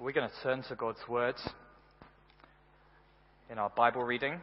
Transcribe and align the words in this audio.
we're 0.00 0.12
going 0.12 0.28
to 0.28 0.42
turn 0.44 0.62
to 0.68 0.76
God's 0.76 1.00
Word 1.08 1.34
in 3.50 3.58
our 3.58 3.70
Bible 3.70 4.04
reading. 4.04 4.40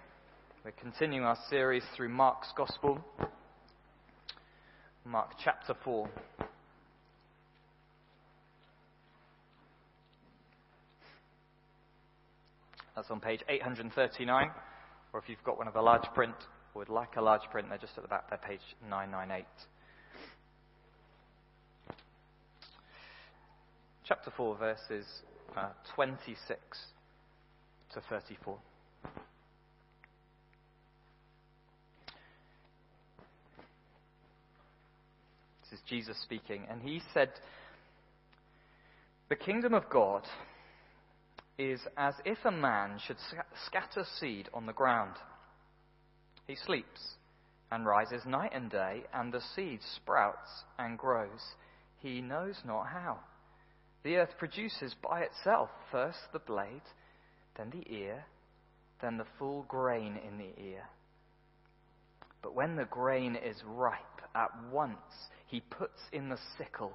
We're 0.66 0.72
continuing 0.72 1.24
our 1.24 1.38
series 1.50 1.84
through 1.96 2.10
Mark's 2.10 2.50
Gospel, 2.58 3.00
Mark 5.06 5.30
chapter 5.42 5.74
4. 5.86 6.10
That's 12.98 13.10
on 13.10 13.22
page 13.22 13.40
839, 13.48 14.52
or 15.14 15.20
if 15.22 15.30
you've 15.30 15.44
got 15.46 15.58
one 15.58 15.70
of 15.70 15.74
the 15.74 15.82
large 15.82 16.06
print 16.14 16.36
or 16.74 16.80
would 16.80 16.90
like 16.90 17.16
a 17.16 17.22
large 17.22 17.44
print, 17.50 17.70
they're 17.70 17.78
just 17.78 17.98
at 17.98 18.04
the 18.04 18.10
back 18.10 18.30
there, 18.30 18.40
page 18.46 18.60
998. 18.90 19.46
Chapter 24.06 24.34
4, 24.36 24.58
verses 24.58 25.06
uh, 25.56 25.70
26 25.96 26.60
to 27.94 28.02
34. 28.10 28.58
This 35.62 35.80
is 35.80 35.86
Jesus 35.90 36.18
speaking, 36.22 36.66
and 36.70 36.82
he 36.82 37.02
said, 37.14 37.30
The 39.30 39.36
kingdom 39.36 39.74
of 39.74 39.90
God 39.90 40.24
is 41.58 41.80
as 41.98 42.16
if 42.26 42.38
a 42.44 42.52
man 42.52 43.00
should 43.06 43.18
scatter 43.66 44.06
seed 44.20 44.50
on 44.54 44.66
the 44.66 44.74
ground. 44.74 45.16
He 46.48 46.56
sleeps 46.56 47.16
and 47.72 47.86
rises 47.86 48.22
night 48.26 48.52
and 48.54 48.70
day, 48.70 49.04
and 49.14 49.34
the 49.34 49.42
seed 49.56 49.80
sprouts 49.96 50.64
and 50.78 50.98
grows. 50.98 51.42
He 52.00 52.22
knows 52.22 52.56
not 52.66 52.88
how. 52.88 53.20
The 54.06 54.18
earth 54.18 54.38
produces 54.38 54.96
by 55.02 55.22
itself 55.22 55.72
first 55.92 56.20
the 56.32 56.38
blade, 56.38 56.84
then 57.58 57.72
the 57.72 57.92
ear, 57.92 58.24
then 59.02 59.18
the 59.18 59.26
full 59.40 59.66
grain 59.68 60.20
in 60.28 60.38
the 60.38 60.64
ear. 60.64 60.84
But 62.44 62.54
when 62.54 62.76
the 62.76 62.86
grain 62.86 63.36
is 63.36 63.58
ripe, 63.66 64.22
at 64.36 64.52
once 64.72 65.00
he 65.48 65.60
puts 65.60 66.00
in 66.14 66.30
the 66.30 66.38
sickle, 66.56 66.94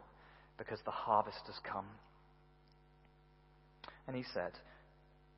because 0.56 0.78
the 0.84 0.92
harvest 0.92 1.41
has 1.47 1.58
come. 1.64 1.88
And 4.06 4.14
he 4.14 4.25
said, 4.33 4.53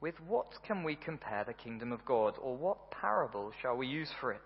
With 0.02 0.16
what 0.28 0.52
can 0.66 0.84
we 0.84 0.94
compare 0.94 1.44
the 1.46 1.54
kingdom 1.54 1.90
of 1.90 2.04
God, 2.04 2.34
or 2.42 2.54
what 2.54 2.90
parable 2.90 3.50
shall 3.62 3.78
we 3.78 3.86
use 3.86 4.10
for 4.20 4.32
it? 4.32 4.40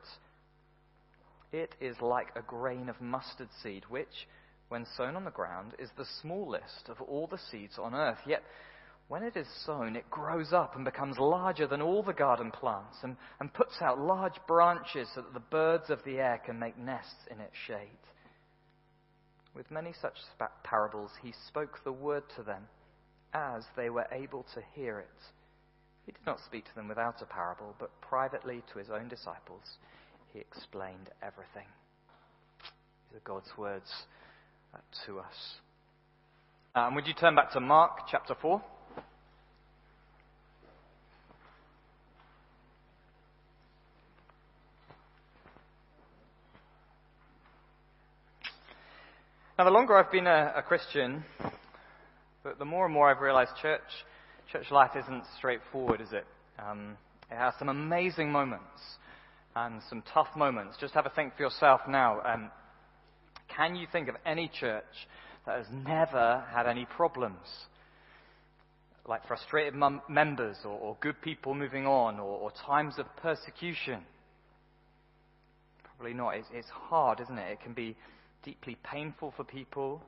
It 1.52 1.74
is 1.80 1.97
like 2.00 2.28
a 2.36 2.42
grain 2.42 2.88
of 2.88 3.00
mustard 3.00 3.48
seed, 3.64 3.82
which 3.88 4.28
when 4.69 4.86
sown 4.97 5.17
on 5.17 5.25
the 5.25 5.31
ground, 5.31 5.75
is 5.78 5.91
the 5.97 6.06
smallest 6.20 6.89
of 6.89 7.00
all 7.00 7.27
the 7.27 7.39
seeds 7.50 7.78
on 7.78 7.95
earth. 7.95 8.19
Yet, 8.27 8.42
when 9.09 9.22
it 9.22 9.36
is 9.36 9.47
sown, 9.64 9.95
it 9.95 10.11
grows 10.11 10.53
up 10.53 10.75
and 10.75 10.84
becomes 10.84 11.19
larger 11.19 11.67
than 11.67 11.81
all 11.81 12.03
the 12.03 12.12
garden 12.12 12.50
plants 12.50 12.97
and, 13.03 13.17
and 13.39 13.55
puts 13.55 13.81
out 13.81 14.00
large 14.00 14.39
branches 14.48 15.09
so 15.14 15.22
that 15.22 15.33
the 15.33 15.41
birds 15.41 15.91
of 15.91 16.03
the 16.05 16.19
air 16.19 16.41
can 16.44 16.59
make 16.59 16.77
nests 16.77 17.14
in 17.31 17.41
its 17.41 17.55
shade. 17.67 17.78
With 19.55 19.70
many 19.70 19.92
such 20.03 20.14
parables, 20.64 21.12
he 21.22 21.33
spoke 21.47 21.78
the 21.84 21.92
word 21.92 22.25
to 22.37 22.42
them 22.42 22.64
as 23.33 23.64
they 23.77 23.91
were 23.91 24.06
able 24.11 24.44
to 24.55 24.61
hear 24.75 24.98
it. 24.98 25.22
He 26.05 26.12
did 26.12 26.27
not 26.27 26.41
speak 26.44 26.64
to 26.64 26.75
them 26.75 26.89
without 26.89 27.22
a 27.22 27.27
parable, 27.27 27.75
but 27.78 28.00
privately 28.00 28.62
to 28.72 28.78
his 28.78 28.91
own 28.91 29.09
disciples, 29.09 29.62
he 30.33 30.41
explained 30.41 31.11
everything. 31.22 31.67
These 33.11 33.19
are 33.19 33.25
God's 33.25 33.50
words 33.56 33.91
to 35.06 35.19
us. 35.20 35.34
Um, 36.74 36.94
would 36.94 37.06
you 37.06 37.14
turn 37.14 37.34
back 37.34 37.52
to 37.52 37.60
Mark 37.60 38.00
chapter 38.10 38.34
4? 38.41 38.62
Now, 49.59 49.64
the 49.64 49.70
longer 49.70 49.97
I've 49.97 50.12
been 50.12 50.26
a, 50.26 50.53
a 50.56 50.62
Christian, 50.62 51.25
the, 52.58 52.64
more 52.66 52.84
and 52.84 52.93
more 52.93 53.10
I've 53.10 53.22
realized 53.22 53.53
church, 53.62 53.81
church 54.53 54.70
life 54.70 54.91
isn't 54.94 55.25
straightforward, 55.38 56.03
is 56.03 56.12
it? 56.12 56.26
Um, 56.58 56.98
it 57.31 57.37
has 57.37 57.54
some 57.58 57.70
amazing 57.70 58.31
moments 58.31 58.82
and 59.54 59.81
some 59.88 60.03
tough 60.12 60.28
moments. 60.37 60.76
Just 60.78 60.93
have 60.93 61.06
a 61.06 61.10
think 61.10 61.34
for 61.37 61.43
yourself 61.43 61.81
now. 61.88 62.20
Um, 62.20 62.50
can 63.56 63.75
you 63.75 63.87
think 63.91 64.09
of 64.09 64.17
any 64.25 64.49
church 64.49 64.84
that 65.47 65.59
has 65.59 65.67
never 65.71 66.44
had 66.53 66.67
any 66.67 66.84
problems? 66.84 67.47
Like 69.09 69.27
frustrated 69.27 69.75
members 70.09 70.56
or, 70.65 70.72
or, 70.72 70.97
good 71.00 71.22
people 71.22 71.55
moving 71.55 71.87
on 71.87 72.19
or, 72.19 72.39
or, 72.39 72.53
times 72.67 72.99
of 72.99 73.06
persecution? 73.22 74.00
Probably 75.84 76.12
not. 76.12 76.31
It's, 76.31 76.49
it's 76.53 76.69
hard, 76.69 77.21
isn't 77.21 77.39
it? 77.39 77.53
It 77.53 77.61
can 77.62 77.72
be 77.72 77.97
deeply 78.44 78.77
painful 78.83 79.33
for 79.37 79.44
people 79.44 80.03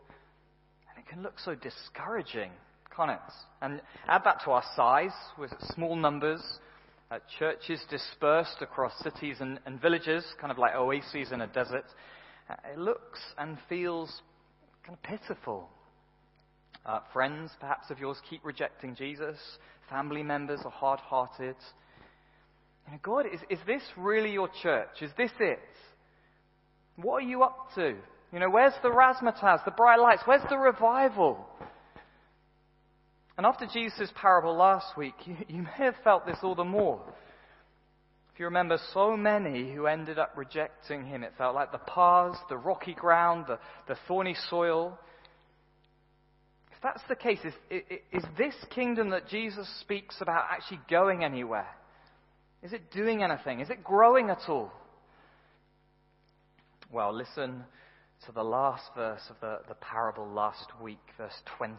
and 0.91 1.05
it 1.05 1.09
can 1.09 1.23
look 1.23 1.39
so 1.39 1.55
discouraging, 1.55 2.51
can't 2.95 3.13
it? 3.13 3.19
And 3.63 3.81
add 4.09 4.23
that 4.25 4.43
to 4.45 4.51
our 4.51 4.65
size 4.75 5.15
with 5.39 5.53
small 5.75 5.95
numbers. 5.95 6.43
Uh, 7.11 7.19
churches 7.39 7.81
dispersed 7.89 8.59
across 8.61 8.93
cities 9.03 9.37
and, 9.41 9.61
and 9.65 9.81
villages, 9.81 10.25
kind 10.41 10.51
of 10.51 10.59
like 10.59 10.75
oases 10.75 11.31
in 11.33 11.41
a 11.41 11.47
desert. 11.47 11.85
It 12.73 12.79
looks 12.79 13.21
and 13.37 13.59
feels 13.69 14.23
kind 14.85 14.97
of 14.97 15.03
pitiful. 15.03 15.69
Uh, 16.87 17.01
friends, 17.13 17.51
perhaps 17.61 17.91
of 17.91 17.99
yours, 17.99 18.17
keep 18.29 18.45
rejecting 18.45 18.95
Jesus. 18.95 19.37
Family 19.91 20.23
members 20.23 20.61
are 20.65 20.71
hard 20.71 21.01
hearted. 21.01 21.57
You 22.87 22.93
know, 22.93 22.99
God, 23.03 23.27
is, 23.27 23.41
is 23.51 23.59
this 23.67 23.83
really 23.97 24.33
your 24.33 24.49
church? 24.63 25.03
Is 25.03 25.11
this 25.19 25.31
it? 25.41 25.59
What 26.97 27.23
are 27.23 27.27
you 27.27 27.43
up 27.43 27.69
to? 27.75 27.95
You 28.33 28.39
know, 28.41 28.51
where's 28.51 28.75
the 28.83 28.89
razzmatazz, 28.89 29.65
the 29.65 29.71
bright 29.71 30.01
lights? 30.01 30.23
Where's 30.25 30.43
the 30.49 30.59
revival? 30.59 31.47
And 33.37 33.47
after 33.47 33.67
Jesus' 33.73 34.11
parable 34.21 34.57
last 34.57 34.97
week, 34.97 35.15
you, 35.25 35.37
you 35.49 35.63
may 35.63 35.85
have 35.85 35.95
felt 36.03 36.27
this 36.27 36.39
all 36.43 36.55
the 36.55 36.65
more. 36.65 37.01
You 38.39 38.45
remember, 38.45 38.79
so 38.95 39.17
many 39.17 39.73
who 39.73 39.87
ended 39.87 40.17
up 40.17 40.33
rejecting 40.37 41.05
him, 41.05 41.25
it 41.25 41.33
felt 41.37 41.57
like 41.57 41.73
the 41.73 41.79
paths, 41.79 42.39
the 42.49 42.57
rocky 42.57 42.95
ground, 42.95 43.47
the, 43.49 43.59
the 43.89 43.99
thorny 44.07 44.37
soil. 44.49 44.97
If 46.71 46.79
that's 46.81 47.03
the 47.09 47.17
case, 47.17 47.41
is, 47.45 47.83
is 48.13 48.23
this 48.37 48.55
kingdom 48.71 49.11
that 49.11 49.27
Jesus 49.27 49.69
speaks 49.81 50.17
about 50.21 50.45
actually 50.51 50.79
going 50.89 51.25
anywhere? 51.25 51.67
Is 52.63 52.73
it 52.73 52.93
doing 52.93 53.25
anything? 53.25 53.59
Is 53.59 53.71
it 53.71 53.83
growing 53.83 54.31
at 54.31 54.49
all? 54.49 54.71
Well, 56.93 57.13
listen 57.13 57.65
to 58.27 58.33
the 58.33 58.45
last 58.45 58.85
verse 58.95 59.23
of 59.31 59.37
the, 59.41 59.59
the 59.69 59.75
parable 59.75 60.29
last 60.29 60.67
week, 60.81 60.99
verse 61.17 61.43
20. 61.57 61.77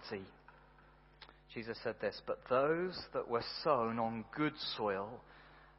Jesus 1.53 1.77
said 1.83 1.95
this, 2.01 2.21
But 2.27 2.41
those 2.49 2.99
that 3.13 3.29
were 3.29 3.43
sown 3.63 3.97
on 3.97 4.25
good 4.35 4.53
soil 4.75 5.21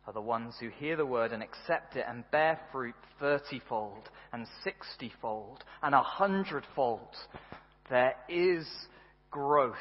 are 0.07 0.13
the 0.13 0.21
ones 0.21 0.55
who 0.59 0.69
hear 0.69 0.97
the 0.97 1.07
word 1.07 1.33
and 1.33 1.43
accept 1.43 1.97
it 1.97 2.05
and 2.09 2.25
bear 2.31 2.59
fruit 2.73 2.95
thirtyfold 3.21 4.05
and 4.33 4.47
sixtyfold 4.65 5.63
and 5.83 5.95
a 5.95 6.03
hundredfold. 6.03 7.15
There 7.89 8.15
is 8.29 8.67
growth. 9.31 9.75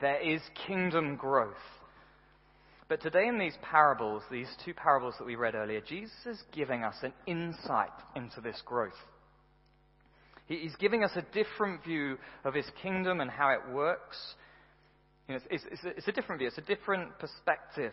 There 0.00 0.20
is 0.20 0.40
kingdom 0.66 1.16
growth. 1.16 1.54
But 2.88 3.00
today, 3.00 3.28
in 3.28 3.38
these 3.38 3.56
parables, 3.62 4.22
these 4.32 4.48
two 4.64 4.74
parables 4.74 5.14
that 5.18 5.24
we 5.24 5.36
read 5.36 5.54
earlier, 5.54 5.80
Jesus 5.80 6.10
is 6.26 6.42
giving 6.52 6.82
us 6.82 6.96
an 7.02 7.12
insight 7.26 7.90
into 8.16 8.40
this 8.40 8.60
growth. 8.64 8.92
He's 10.46 10.74
giving 10.80 11.04
us 11.04 11.12
a 11.14 11.22
different 11.32 11.84
view 11.84 12.18
of 12.44 12.54
his 12.54 12.66
kingdom 12.82 13.20
and 13.20 13.30
how 13.30 13.50
it 13.50 13.72
works. 13.72 14.16
You 15.28 15.34
know, 15.34 15.40
it's, 15.48 15.64
it's, 15.70 15.82
it's, 15.84 16.08
a 16.08 16.12
different 16.12 16.40
view, 16.40 16.48
it's 16.48 16.58
a 16.58 16.62
different 16.62 17.16
perspective 17.20 17.92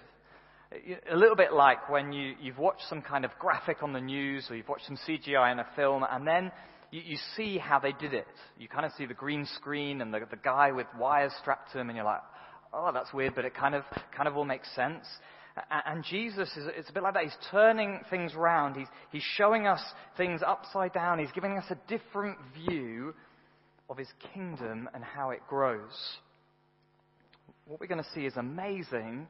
a 1.11 1.15
little 1.15 1.35
bit 1.35 1.53
like 1.53 1.89
when 1.89 2.11
you, 2.11 2.35
you've 2.41 2.57
watched 2.57 2.83
some 2.89 3.01
kind 3.01 3.23
of 3.23 3.31
graphic 3.39 3.83
on 3.83 3.93
the 3.93 4.01
news 4.01 4.47
or 4.49 4.55
you've 4.55 4.67
watched 4.67 4.85
some 4.85 4.97
CGI 5.07 5.51
in 5.51 5.59
a 5.59 5.67
film 5.75 6.05
and 6.09 6.27
then 6.27 6.51
you, 6.91 7.01
you 7.05 7.17
see 7.35 7.57
how 7.57 7.79
they 7.79 7.93
did 7.93 8.13
it. 8.13 8.27
You 8.57 8.67
kind 8.67 8.85
of 8.85 8.91
see 8.97 9.05
the 9.05 9.13
green 9.13 9.45
screen 9.55 10.01
and 10.01 10.13
the, 10.13 10.19
the 10.29 10.37
guy 10.37 10.71
with 10.71 10.87
wires 10.99 11.31
strapped 11.41 11.71
to 11.71 11.79
him 11.79 11.89
and 11.89 11.95
you're 11.95 12.05
like, 12.05 12.21
oh, 12.73 12.91
that's 12.93 13.13
weird, 13.13 13.35
but 13.35 13.45
it 13.45 13.55
kind 13.55 13.75
of, 13.75 13.83
kind 14.15 14.27
of 14.27 14.35
all 14.35 14.45
makes 14.45 14.67
sense. 14.75 15.05
And 15.71 16.03
Jesus 16.03 16.49
is 16.55 16.67
it's 16.75 16.89
a 16.89 16.93
bit 16.93 17.01
like 17.01 17.15
that. 17.15 17.23
He's 17.23 17.37
turning 17.49 18.01
things 18.09 18.33
around. 18.35 18.75
He's, 18.75 18.87
he's 19.11 19.23
showing 19.37 19.65
us 19.65 19.81
things 20.15 20.41
upside 20.45 20.93
down. 20.93 21.17
He's 21.17 21.31
giving 21.33 21.57
us 21.57 21.65
a 21.71 21.77
different 21.87 22.37
view 22.53 23.15
of 23.89 23.97
his 23.97 24.09
kingdom 24.33 24.87
and 24.93 25.03
how 25.03 25.31
it 25.31 25.39
grows. 25.47 25.97
What 27.65 27.79
we're 27.79 27.87
going 27.87 28.03
to 28.03 28.09
see 28.13 28.25
is 28.25 28.37
amazing, 28.37 29.27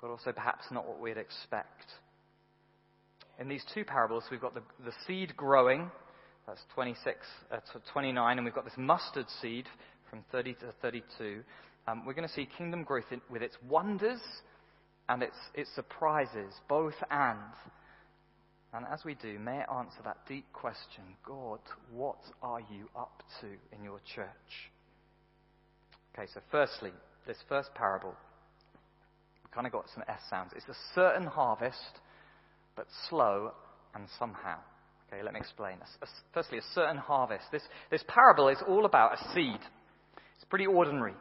but 0.00 0.08
also 0.08 0.32
perhaps 0.32 0.64
not 0.70 0.86
what 0.86 1.00
we'd 1.00 1.16
expect. 1.16 1.84
In 3.38 3.48
these 3.48 3.64
two 3.72 3.84
parables, 3.84 4.24
we've 4.30 4.40
got 4.40 4.54
the, 4.54 4.62
the 4.84 4.92
seed 5.06 5.36
growing, 5.36 5.90
that's 6.46 6.60
26 6.74 7.16
uh, 7.52 7.56
to 7.56 7.92
29, 7.92 8.38
and 8.38 8.44
we've 8.44 8.54
got 8.54 8.64
this 8.64 8.74
mustard 8.76 9.26
seed 9.40 9.66
from 10.10 10.24
30 10.32 10.54
to 10.54 10.72
32. 10.82 11.42
Um, 11.86 12.04
we're 12.04 12.14
going 12.14 12.26
to 12.26 12.34
see 12.34 12.48
kingdom 12.58 12.82
growth 12.82 13.10
in, 13.10 13.20
with 13.30 13.42
its 13.42 13.56
wonders 13.68 14.20
and 15.08 15.22
its, 15.22 15.36
its 15.54 15.70
surprises, 15.74 16.52
both 16.68 16.94
and. 17.10 17.38
And 18.74 18.84
as 18.92 19.04
we 19.04 19.14
do, 19.14 19.38
may 19.38 19.60
it 19.60 19.66
answer 19.74 20.00
that 20.04 20.18
deep 20.28 20.44
question 20.52 21.04
God, 21.26 21.60
what 21.92 22.18
are 22.42 22.60
you 22.60 22.88
up 22.96 23.22
to 23.40 23.46
in 23.76 23.84
your 23.84 24.00
church? 24.14 24.26
Okay, 26.14 26.28
so 26.34 26.40
firstly, 26.50 26.90
this 27.26 27.38
first 27.48 27.72
parable 27.74 28.14
kind 29.52 29.66
of 29.66 29.72
got 29.72 29.86
some 29.94 30.04
S 30.08 30.20
sounds. 30.30 30.52
It's 30.54 30.68
a 30.68 30.94
certain 30.94 31.26
harvest, 31.26 32.00
but 32.76 32.86
slow 33.08 33.52
and 33.94 34.06
somehow. 34.18 34.58
Okay, 35.12 35.22
let 35.22 35.32
me 35.32 35.40
explain. 35.40 35.76
Firstly, 36.34 36.58
a 36.58 36.74
certain 36.74 36.98
harvest. 36.98 37.44
This, 37.50 37.62
this 37.90 38.04
parable 38.06 38.48
is 38.48 38.58
all 38.66 38.84
about 38.84 39.14
a 39.14 39.34
seed. 39.34 39.60
It's 40.36 40.44
pretty 40.50 40.66
ordinary. 40.66 41.14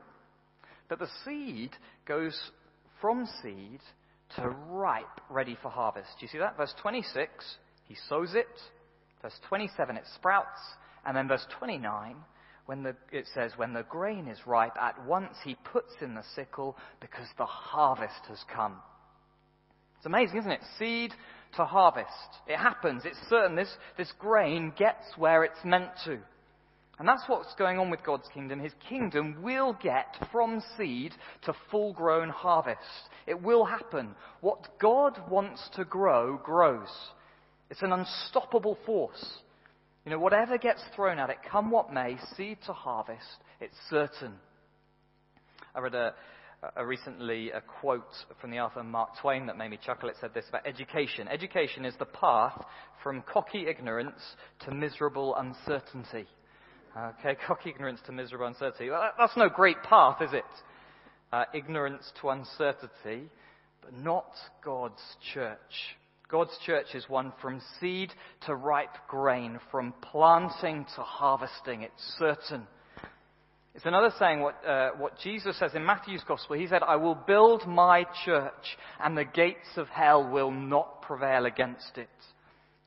But 0.90 1.00
the 1.00 1.08
seed 1.26 1.72
goes 2.06 2.38
from 3.02 3.28
seed 3.42 3.80
to 4.36 4.50
ripe, 4.70 5.06
ready 5.30 5.58
for 5.62 5.70
harvest. 5.70 6.10
Do 6.20 6.26
you 6.26 6.30
see 6.30 6.38
that? 6.40 6.58
Verse 6.58 6.74
26, 6.82 7.30
he 7.88 7.96
sows 8.10 8.36
it. 8.36 8.48
Verse 9.22 9.40
27, 9.48 9.98
it 9.98 10.04
sprouts. 10.16 10.60
And 11.06 11.16
then 11.16 11.28
verse 11.28 11.46
29, 11.58 12.16
when 12.68 12.84
the, 12.84 12.96
it 13.12 13.26
says, 13.34 13.54
when 13.56 13.74
the 13.74 13.84
grain 13.84 14.28
is 14.28 14.38
ripe, 14.46 14.76
at 14.80 15.04
once 15.06 15.34
he 15.44 15.56
puts 15.72 15.94
in 16.02 16.14
the 16.14 16.24
sickle 16.36 16.78
because 17.02 17.28
the 17.38 17.46
harvest 17.46 18.26
has 18.28 18.44
come. 18.54 18.76
It's 19.98 20.06
amazing, 20.06 20.38
isn't 20.40 20.52
it? 20.52 20.62
Seed 20.78 21.14
to 21.56 21.66
harvest. 21.66 22.08
It 22.46 22.58
happens. 22.58 23.04
It's 23.06 23.18
certain 23.30 23.56
this, 23.56 23.74
this 23.98 24.12
grain 24.20 24.74
gets 24.78 25.06
where 25.18 25.44
it's 25.44 25.64
meant 25.64 25.90
to. 26.06 26.20
And 27.00 27.08
that's 27.08 27.24
what's 27.28 27.54
going 27.56 27.80
on 27.80 27.90
with 27.90 28.04
God's 28.04 28.28
kingdom. 28.34 28.60
His 28.60 28.74
kingdom 28.90 29.42
will 29.42 29.78
get 29.82 30.16
from 30.32 30.62
seed 30.78 31.14
to 31.44 31.54
full 31.72 31.94
grown 31.94 32.30
harvest. 32.30 32.82
It 33.28 33.42
will 33.42 33.66
happen. 33.66 34.16
What 34.42 34.68
God 34.80 35.18
wants 35.30 35.70
to 35.76 35.86
grow, 35.86 36.38
grows. 36.44 36.90
It's 37.70 37.84
an 37.84 37.94
unstoppable 37.94 38.78
force. 38.86 39.42
You 40.08 40.12
know, 40.12 40.20
whatever 40.20 40.58
gets 40.58 40.82
thrown 40.96 41.20
at 41.20 41.30
it, 41.30 41.36
come 41.52 41.70
what 41.70 41.92
may, 41.92 42.16
seed 42.38 42.60
to 42.66 42.72
harvest, 42.72 43.26
it's 43.60 43.76
certain. 43.90 44.36
I 45.76 45.82
read 45.82 45.96
a, 45.96 46.14
a 46.78 46.86
recently 46.86 47.52
a 47.52 47.60
quote 47.60 48.16
from 48.40 48.52
the 48.52 48.60
author 48.60 48.86
Mark 48.86 49.10
Twain 49.22 49.48
that 49.48 49.58
made 49.58 49.70
me 49.70 49.78
chuckle. 49.86 50.08
It 50.08 50.16
said 50.22 50.34
this 50.34 50.46
about 50.48 50.66
education. 50.66 51.28
Education 51.28 51.84
is 51.84 51.94
the 52.00 52.06
path 52.06 52.58
from 53.04 53.22
cocky 53.22 53.68
ignorance 53.68 54.22
to 54.64 54.72
miserable 54.74 55.36
uncertainty. 55.36 56.26
Okay, 56.98 57.36
cocky 57.46 57.72
ignorance 57.72 58.00
to 58.06 58.14
miserable 58.14 58.48
uncertainty. 58.48 58.90
Well, 58.90 59.12
that's 59.18 59.36
no 59.36 59.50
great 59.50 59.84
path, 59.84 60.22
is 60.22 60.32
it? 60.32 60.46
Uh, 61.34 61.44
ignorance 61.54 62.10
to 62.22 62.30
uncertainty, 62.30 63.30
but 63.82 63.94
not 63.94 64.32
God's 64.64 65.04
church. 65.34 65.58
God's 66.30 66.58
church 66.66 66.88
is 66.94 67.08
one 67.08 67.32
from 67.42 67.62
seed 67.80 68.12
to 68.46 68.56
ripe 68.56 68.96
grain, 69.08 69.60
from 69.72 69.94
planting 70.02 70.86
to 70.96 71.02
harvesting. 71.02 71.84
It's 71.84 72.16
certain. 72.20 72.68
It's 73.74 73.86
another 73.86 74.12
saying 74.20 74.42
what, 74.42 74.56
uh, 74.66 74.90
what 74.98 75.18
Jesus 75.20 75.58
says 75.58 75.72
in 75.74 75.86
Matthew's 75.86 76.24
Gospel. 76.28 76.58
He 76.58 76.68
said, 76.68 76.84
I 76.84 76.98
will 76.98 77.16
build 77.16 77.66
my 77.68 78.06
church, 78.26 78.78
and 79.00 79.18
the 79.18 79.24
gates 79.24 79.78
of 79.78 79.88
hell 79.88 80.28
will 80.30 80.52
not 80.52 81.02
prevail 81.04 81.46
against 81.46 81.98
it. 81.98 82.10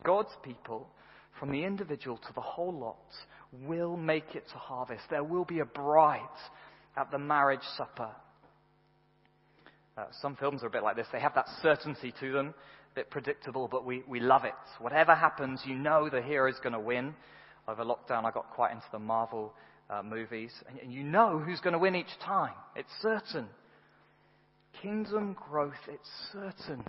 God's 0.04 0.36
people, 0.42 0.88
from 1.38 1.50
the 1.50 1.64
individual 1.64 2.18
to 2.18 2.32
the 2.34 2.40
whole 2.40 2.76
lot, 2.76 2.98
will 3.52 3.96
make 3.96 4.34
it 4.34 4.44
to 4.52 4.58
harvest. 4.58 5.04
There 5.08 5.24
will 5.24 5.44
be 5.44 5.60
a 5.60 5.64
bride 5.64 6.20
at 6.96 7.10
the 7.10 7.18
marriage 7.18 7.64
supper. 7.76 8.10
Uh, 10.00 10.04
some 10.22 10.34
films 10.36 10.62
are 10.62 10.68
a 10.68 10.70
bit 10.70 10.82
like 10.82 10.96
this. 10.96 11.06
They 11.12 11.20
have 11.20 11.34
that 11.34 11.46
certainty 11.60 12.14
to 12.20 12.32
them, 12.32 12.54
a 12.92 12.94
bit 12.94 13.10
predictable, 13.10 13.68
but 13.70 13.84
we, 13.84 14.02
we 14.08 14.18
love 14.18 14.44
it. 14.44 14.54
Whatever 14.78 15.14
happens, 15.14 15.60
you 15.66 15.74
know 15.74 16.08
the 16.08 16.22
hero 16.22 16.48
is 16.48 16.58
going 16.62 16.72
to 16.72 16.80
win. 16.80 17.14
Over 17.68 17.84
lockdown, 17.84 18.24
I 18.24 18.30
got 18.30 18.50
quite 18.50 18.72
into 18.72 18.86
the 18.92 18.98
Marvel 18.98 19.52
uh, 19.90 20.02
movies, 20.02 20.52
and, 20.68 20.78
and 20.78 20.92
you 20.92 21.02
know 21.02 21.38
who's 21.38 21.60
going 21.60 21.74
to 21.74 21.78
win 21.78 21.94
each 21.94 22.18
time. 22.24 22.54
It's 22.74 22.88
certain. 23.02 23.46
Kingdom 24.80 25.36
growth, 25.50 25.74
it's 25.86 26.08
certain. 26.32 26.82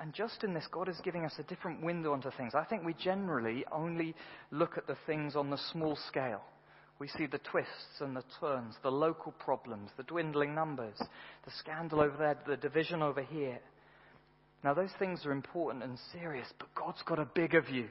And 0.00 0.12
just 0.12 0.42
in 0.42 0.54
this, 0.54 0.66
God 0.72 0.88
is 0.88 1.00
giving 1.04 1.24
us 1.24 1.34
a 1.38 1.44
different 1.44 1.84
window 1.84 2.14
onto 2.14 2.32
things. 2.32 2.54
I 2.56 2.64
think 2.64 2.84
we 2.84 2.94
generally 2.94 3.64
only 3.70 4.16
look 4.50 4.76
at 4.76 4.88
the 4.88 4.96
things 5.06 5.36
on 5.36 5.50
the 5.50 5.58
small 5.70 5.96
scale. 6.08 6.42
We 6.98 7.08
see 7.08 7.26
the 7.26 7.38
twists 7.38 8.00
and 8.00 8.16
the 8.16 8.24
turns, 8.40 8.74
the 8.82 8.90
local 8.90 9.32
problems, 9.32 9.90
the 9.96 10.02
dwindling 10.02 10.54
numbers, 10.54 10.96
the 10.98 11.50
scandal 11.58 12.00
over 12.00 12.16
there, 12.16 12.38
the 12.46 12.56
division 12.56 13.02
over 13.02 13.22
here. 13.22 13.58
Now, 14.64 14.72
those 14.72 14.92
things 14.98 15.26
are 15.26 15.32
important 15.32 15.84
and 15.84 15.98
serious, 16.12 16.48
but 16.58 16.74
God's 16.74 17.02
got 17.02 17.18
a 17.18 17.26
bigger 17.26 17.60
view. 17.60 17.88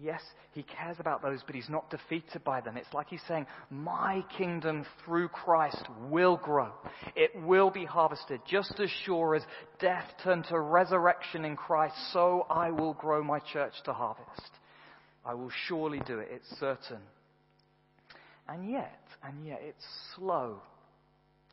Yes, 0.00 0.22
he 0.52 0.62
cares 0.62 0.98
about 1.00 1.22
those, 1.22 1.40
but 1.44 1.56
he's 1.56 1.68
not 1.68 1.90
defeated 1.90 2.44
by 2.44 2.60
them. 2.60 2.76
It's 2.76 2.92
like 2.94 3.08
he's 3.08 3.22
saying, 3.26 3.46
My 3.68 4.24
kingdom 4.36 4.86
through 5.04 5.28
Christ 5.28 5.84
will 6.08 6.36
grow. 6.36 6.70
It 7.16 7.32
will 7.42 7.70
be 7.70 7.84
harvested. 7.84 8.40
Just 8.48 8.78
as 8.78 8.90
sure 9.04 9.34
as 9.34 9.42
death 9.80 10.04
turned 10.22 10.44
to 10.50 10.60
resurrection 10.60 11.44
in 11.44 11.56
Christ, 11.56 11.96
so 12.12 12.46
I 12.48 12.70
will 12.70 12.94
grow 12.94 13.24
my 13.24 13.40
church 13.40 13.72
to 13.86 13.92
harvest. 13.92 14.52
I 15.24 15.34
will 15.34 15.50
surely 15.66 16.00
do 16.06 16.20
it. 16.20 16.28
It's 16.30 16.60
certain. 16.60 17.00
And 18.48 18.70
yet, 18.70 19.02
and 19.22 19.46
yet, 19.46 19.60
it's 19.62 19.84
slow. 20.14 20.60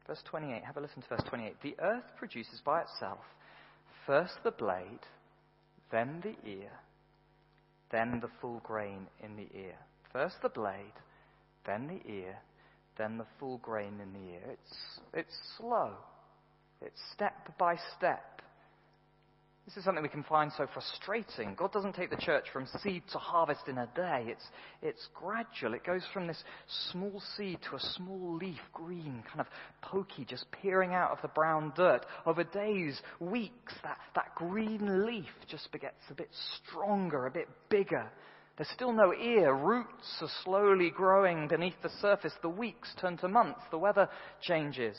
Verse 0.07 0.21
28, 0.29 0.63
have 0.63 0.77
a 0.77 0.79
listen 0.79 1.01
to 1.01 1.09
verse 1.09 1.23
28. 1.27 1.55
The 1.61 1.75
earth 1.79 2.05
produces 2.17 2.61
by 2.63 2.81
itself 2.81 3.19
first 4.05 4.33
the 4.43 4.51
blade, 4.51 4.99
then 5.91 6.21
the 6.23 6.49
ear 6.49 6.69
then 7.91 8.19
the 8.19 8.29
full 8.41 8.61
grain 8.63 9.07
in 9.23 9.35
the 9.35 9.47
ear. 9.57 9.75
First 10.11 10.35
the 10.41 10.49
blade, 10.49 10.93
then 11.65 11.87
the 11.87 12.11
ear, 12.11 12.35
then 12.97 13.17
the 13.17 13.25
full 13.39 13.57
grain 13.59 13.93
in 14.01 14.13
the 14.13 14.33
ear. 14.33 14.41
It's, 14.51 14.77
it's 15.13 15.37
slow. 15.57 15.91
It's 16.81 16.99
step 17.13 17.57
by 17.57 17.77
step. 17.97 18.34
This 19.65 19.77
is 19.77 19.83
something 19.83 20.03
we 20.03 20.09
can 20.09 20.23
find 20.23 20.51
so 20.55 20.67
frustrating. 20.71 21.55
God 21.55 21.71
doesn't 21.71 21.95
take 21.95 22.11
the 22.11 22.17
church 22.17 22.45
from 22.53 22.67
seed 22.83 23.01
to 23.11 23.17
harvest 23.17 23.67
in 23.67 23.79
a 23.79 23.87
day. 23.95 24.25
It's, 24.27 24.45
it's 24.83 25.07
gradual. 25.15 25.73
It 25.73 25.83
goes 25.83 26.03
from 26.13 26.27
this 26.27 26.43
small 26.91 27.19
seed 27.35 27.57
to 27.69 27.75
a 27.75 27.79
small 27.79 28.35
leaf, 28.35 28.59
green, 28.73 29.23
kind 29.27 29.39
of 29.39 29.47
pokey, 29.81 30.23
just 30.25 30.45
peering 30.51 30.93
out 30.93 31.09
of 31.09 31.17
the 31.23 31.29
brown 31.29 31.73
dirt. 31.75 32.05
Over 32.27 32.43
days, 32.43 33.01
weeks, 33.19 33.73
that, 33.81 33.97
that 34.13 34.35
green 34.35 35.03
leaf 35.03 35.25
just 35.49 35.71
gets 35.71 35.95
a 36.11 36.13
bit 36.13 36.29
stronger, 36.67 37.25
a 37.25 37.31
bit 37.31 37.49
bigger. 37.67 38.05
There's 38.57 38.69
still 38.69 38.93
no 38.93 39.13
ear. 39.15 39.51
Roots 39.55 40.17
are 40.21 40.29
slowly 40.43 40.91
growing 40.91 41.47
beneath 41.47 41.81
the 41.81 41.89
surface. 42.01 42.33
The 42.43 42.49
weeks 42.49 42.93
turn 43.01 43.17
to 43.17 43.27
months. 43.27 43.61
The 43.71 43.79
weather 43.79 44.09
changes 44.41 44.95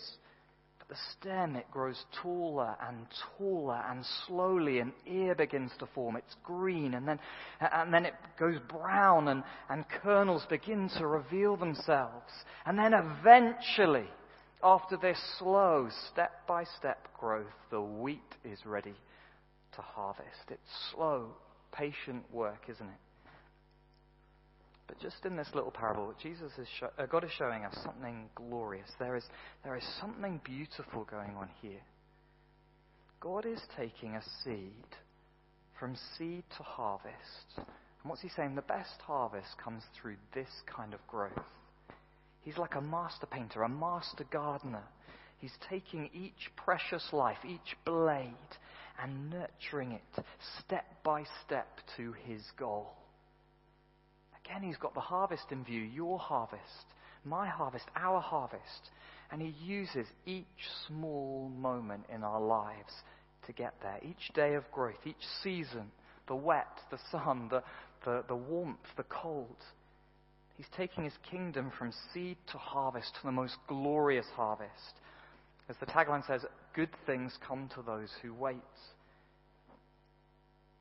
the 0.88 0.96
stem, 1.12 1.56
it 1.56 1.70
grows 1.70 2.04
taller 2.22 2.76
and 2.86 3.06
taller, 3.36 3.82
and 3.90 4.04
slowly 4.26 4.78
an 4.78 4.92
ear 5.06 5.34
begins 5.34 5.72
to 5.78 5.86
form. 5.86 6.16
It's 6.16 6.36
green, 6.44 6.94
and 6.94 7.08
then, 7.08 7.18
and 7.60 7.92
then 7.92 8.06
it 8.06 8.14
goes 8.38 8.58
brown, 8.68 9.28
and, 9.28 9.42
and 9.68 9.84
kernels 10.02 10.46
begin 10.48 10.88
to 10.98 11.06
reveal 11.06 11.56
themselves. 11.56 12.32
And 12.64 12.78
then 12.78 12.94
eventually, 12.94 14.06
after 14.62 14.96
this 14.96 15.18
slow, 15.38 15.88
step 16.12 16.46
by 16.46 16.64
step 16.78 17.08
growth, 17.18 17.46
the 17.70 17.80
wheat 17.80 18.34
is 18.44 18.64
ready 18.64 18.94
to 19.74 19.82
harvest. 19.82 20.50
It's 20.50 20.92
slow, 20.94 21.30
patient 21.72 22.24
work, 22.32 22.62
isn't 22.68 22.86
it? 22.86 23.05
But 24.86 25.00
just 25.00 25.24
in 25.24 25.36
this 25.36 25.48
little 25.54 25.70
parable, 25.70 26.14
Jesus 26.22 26.52
is 26.58 26.68
uh, 26.82 27.06
God 27.06 27.24
is 27.24 27.30
showing 27.36 27.64
us 27.64 27.76
something 27.84 28.28
glorious. 28.34 28.88
There 28.98 29.16
is, 29.16 29.24
there 29.64 29.76
is 29.76 29.84
something 30.00 30.40
beautiful 30.44 31.04
going 31.04 31.34
on 31.36 31.48
here. 31.60 31.80
God 33.20 33.46
is 33.46 33.60
taking 33.76 34.14
a 34.14 34.22
seed 34.44 34.86
from 35.78 35.96
seed 36.16 36.44
to 36.56 36.62
harvest. 36.62 37.56
And 37.56 38.10
what's 38.10 38.22
he 38.22 38.28
saying? 38.28 38.54
The 38.54 38.62
best 38.62 39.00
harvest 39.02 39.48
comes 39.62 39.82
through 40.00 40.16
this 40.34 40.48
kind 40.74 40.94
of 40.94 41.04
growth. 41.08 41.32
He's 42.42 42.56
like 42.56 42.76
a 42.76 42.80
master 42.80 43.26
painter, 43.26 43.62
a 43.64 43.68
master 43.68 44.24
gardener. 44.30 44.84
He's 45.38 45.52
taking 45.68 46.08
each 46.14 46.50
precious 46.56 47.04
life, 47.12 47.38
each 47.44 47.76
blade, 47.84 48.32
and 49.02 49.30
nurturing 49.30 49.92
it 49.92 50.24
step 50.60 50.84
by 51.02 51.24
step 51.44 51.66
to 51.96 52.14
his 52.24 52.42
goal. 52.56 52.92
Again, 54.46 54.62
he's 54.62 54.76
got 54.76 54.94
the 54.94 55.00
harvest 55.00 55.44
in 55.50 55.64
view 55.64 55.82
your 55.82 56.18
harvest, 56.18 56.62
my 57.24 57.48
harvest, 57.48 57.86
our 57.96 58.20
harvest. 58.20 58.90
And 59.30 59.42
he 59.42 59.54
uses 59.64 60.06
each 60.24 60.46
small 60.86 61.50
moment 61.58 62.04
in 62.12 62.22
our 62.22 62.40
lives 62.40 62.92
to 63.46 63.52
get 63.52 63.74
there. 63.82 63.98
Each 64.02 64.32
day 64.34 64.54
of 64.54 64.70
growth, 64.70 65.04
each 65.04 65.16
season, 65.42 65.90
the 66.28 66.36
wet, 66.36 66.68
the 66.90 66.98
sun, 67.10 67.48
the, 67.50 67.62
the, 68.04 68.24
the 68.28 68.36
warmth, 68.36 68.78
the 68.96 69.04
cold. 69.04 69.56
He's 70.56 70.66
taking 70.76 71.04
his 71.04 71.12
kingdom 71.28 71.72
from 71.76 71.92
seed 72.14 72.36
to 72.52 72.58
harvest 72.58 73.14
to 73.16 73.26
the 73.26 73.32
most 73.32 73.56
glorious 73.66 74.26
harvest. 74.34 74.70
As 75.68 75.76
the 75.80 75.86
tagline 75.86 76.26
says, 76.26 76.44
good 76.74 76.90
things 77.04 77.36
come 77.46 77.68
to 77.74 77.82
those 77.82 78.10
who 78.22 78.32
wait. 78.32 78.56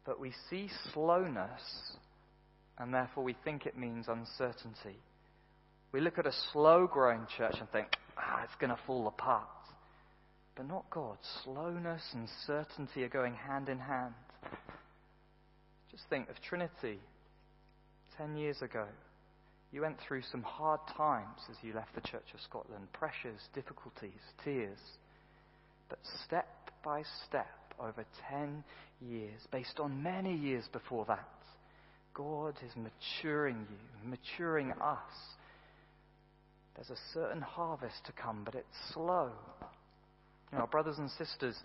But 0.05 0.19
we 0.19 0.34
see 0.50 0.69
slowness, 0.93 1.62
and 2.77 2.94
therefore 2.94 3.24
we 3.24 3.36
think 3.44 3.65
it 3.65 3.77
means 3.77 4.08
uncertainty. 4.08 4.98
We 5.91 6.01
look 6.01 6.20
at 6.20 6.27
a 6.27 6.34
slow 6.51 6.88
growing 6.88 7.25
church 7.38 7.55
and 7.60 7.70
think, 7.72 7.88
ah, 8.17 8.41
it's 8.44 8.55
going 8.60 8.70
to 8.70 8.79
fall 8.86 9.08
apart. 9.08 9.48
But 10.55 10.67
not 10.67 10.89
God. 10.89 11.17
Slowness 11.44 12.03
and 12.13 12.27
certainty 12.46 13.03
are 13.03 13.10
going 13.10 13.34
hand 13.34 13.70
in 13.70 13.79
hand. 13.79 14.13
Just 15.91 16.03
think 16.10 16.29
of 16.29 16.36
Trinity. 16.41 17.00
Ten 18.17 18.36
years 18.38 18.62
ago, 18.62 18.86
you 19.72 19.82
went 19.82 19.98
through 20.00 20.22
some 20.32 20.41
hard 20.44 20.79
times 20.96 21.39
as 21.50 21.58
you 21.62 21.74
left 21.74 21.94
the 21.96 22.01
Church 22.01 22.27
of 22.34 22.39
Scotland 22.41 22.88
pressures, 22.94 23.39
difficulties, 23.53 24.12
tears. 24.44 24.79
But 25.89 26.00
step 26.25 26.48
by 26.84 27.03
step, 27.27 27.48
over 27.79 28.05
10 28.29 28.63
years, 29.01 29.41
based 29.51 29.79
on 29.79 30.01
many 30.01 30.34
years 30.34 30.65
before 30.72 31.05
that, 31.05 31.27
God 32.15 32.55
is 32.65 32.72
maturing 32.75 33.67
you, 33.69 34.10
maturing 34.10 34.72
us. 34.81 34.98
There's 36.75 36.89
a 36.89 37.01
certain 37.13 37.41
harvest 37.41 38.05
to 38.05 38.12
come, 38.13 38.41
but 38.43 38.55
it's 38.55 38.93
slow. 38.93 39.31
You 40.51 40.57
know, 40.57 40.62
our 40.62 40.67
brothers 40.67 40.98
and 40.98 41.10
sisters 41.12 41.55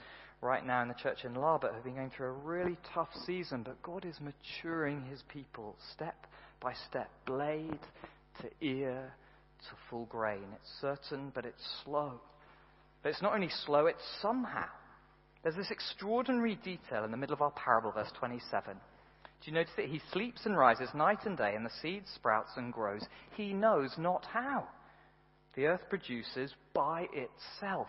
right 0.43 0.67
now 0.67 0.83
in 0.83 0.89
the 0.89 0.95
church 0.95 1.25
in 1.25 1.35
Larbert 1.35 1.75
have 1.75 1.85
been 1.85 1.95
going 1.95 2.11
through 2.11 2.29
a 2.29 2.33
really 2.33 2.77
tough 2.93 3.09
season, 3.27 3.63
but 3.63 3.81
God 3.83 4.05
is 4.05 4.17
maturing 4.21 5.05
his 5.05 5.23
people 5.33 5.77
step 5.93 6.27
by 6.61 6.75
step, 6.89 7.11
blade 7.27 7.81
to 8.41 8.49
ear 8.61 9.13
to 9.61 9.77
full 9.89 10.07
grain. 10.07 10.45
It's 10.55 10.71
certain, 10.81 11.31
but 11.35 11.45
it's 11.45 11.63
slow. 11.85 12.21
But 13.03 13.11
it's 13.11 13.23
not 13.23 13.35
only 13.35 13.51
slow, 13.67 13.87
it's 13.87 14.03
somehow. 14.21 14.69
There's 15.43 15.57
this 15.57 15.71
extraordinary 15.71 16.57
detail 16.57 17.05
in 17.05 17.11
the 17.11 17.17
middle 17.17 17.35
of 17.35 17.41
our 17.41 17.53
parable, 17.53 17.93
verse 17.93 18.11
27. 18.19 18.77
Do 19.43 19.51
you 19.51 19.55
notice 19.55 19.73
that 19.77 19.87
he 19.87 20.03
sleeps 20.13 20.45
and 20.45 20.57
rises 20.57 20.91
night 20.95 21.25
and 21.25 21.37
day, 21.37 21.55
and 21.55 21.65
the 21.65 21.71
seed 21.81 22.03
sprouts 22.15 22.53
and 22.57 22.73
grows? 22.73 23.03
He 23.37 23.53
knows 23.55 23.95
not 23.97 24.27
how. 24.27 24.69
The 25.55 25.67
earth 25.67 25.89
produces 25.89 26.55
by 26.75 27.09
itself. 27.13 27.89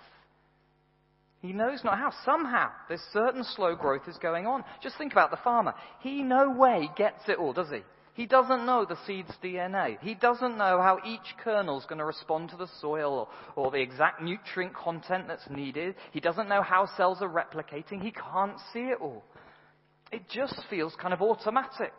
He 1.42 1.52
knows 1.52 1.84
not 1.84 1.98
how. 1.98 2.12
Somehow, 2.24 2.70
this 2.88 3.02
certain 3.12 3.44
slow 3.44 3.76
growth 3.76 4.08
is 4.08 4.18
going 4.18 4.48
on. 4.48 4.64
Just 4.82 4.98
think 4.98 5.12
about 5.12 5.32
the 5.32 5.38
farmer. 5.38 5.74
He 6.00 6.24
no 6.24 6.52
way 6.52 6.90
gets 6.96 7.28
it 7.28 7.38
all, 7.38 7.52
does 7.52 7.70
he? 7.70 7.82
He 8.14 8.26
doesn't 8.26 8.66
know 8.66 8.86
the 8.86 8.98
seed's 9.08 9.32
DNA. 9.44 9.98
He 10.02 10.16
doesn't 10.16 10.58
know 10.58 10.82
how 10.82 11.00
each 11.06 11.36
kernel 11.44 11.80
is 11.80 11.86
going 11.86 12.00
to 12.00 12.06
respond 12.06 12.50
to 12.50 12.58
the 12.58 12.68
soil 12.80 13.28
or, 13.56 13.64
or, 13.64 13.72
the 13.72 13.82
exact 13.82 14.22
nutrient 14.22 14.76
content 14.76 15.28
that's 15.28 15.50
needed. 15.50 15.96
He 16.12 16.20
doesn't 16.20 16.50
know 16.50 16.62
how 16.62 16.88
cells 16.98 17.22
are 17.22 17.30
replicating. 17.30 18.02
He 18.02 18.12
can't 18.12 18.58
see 18.74 18.90
it 18.90 19.00
all. 19.02 19.24
It 20.12 20.30
just 20.30 20.60
feels 20.70 20.94
kind 21.02 21.14
of 21.14 21.22
automatic. 21.22 21.94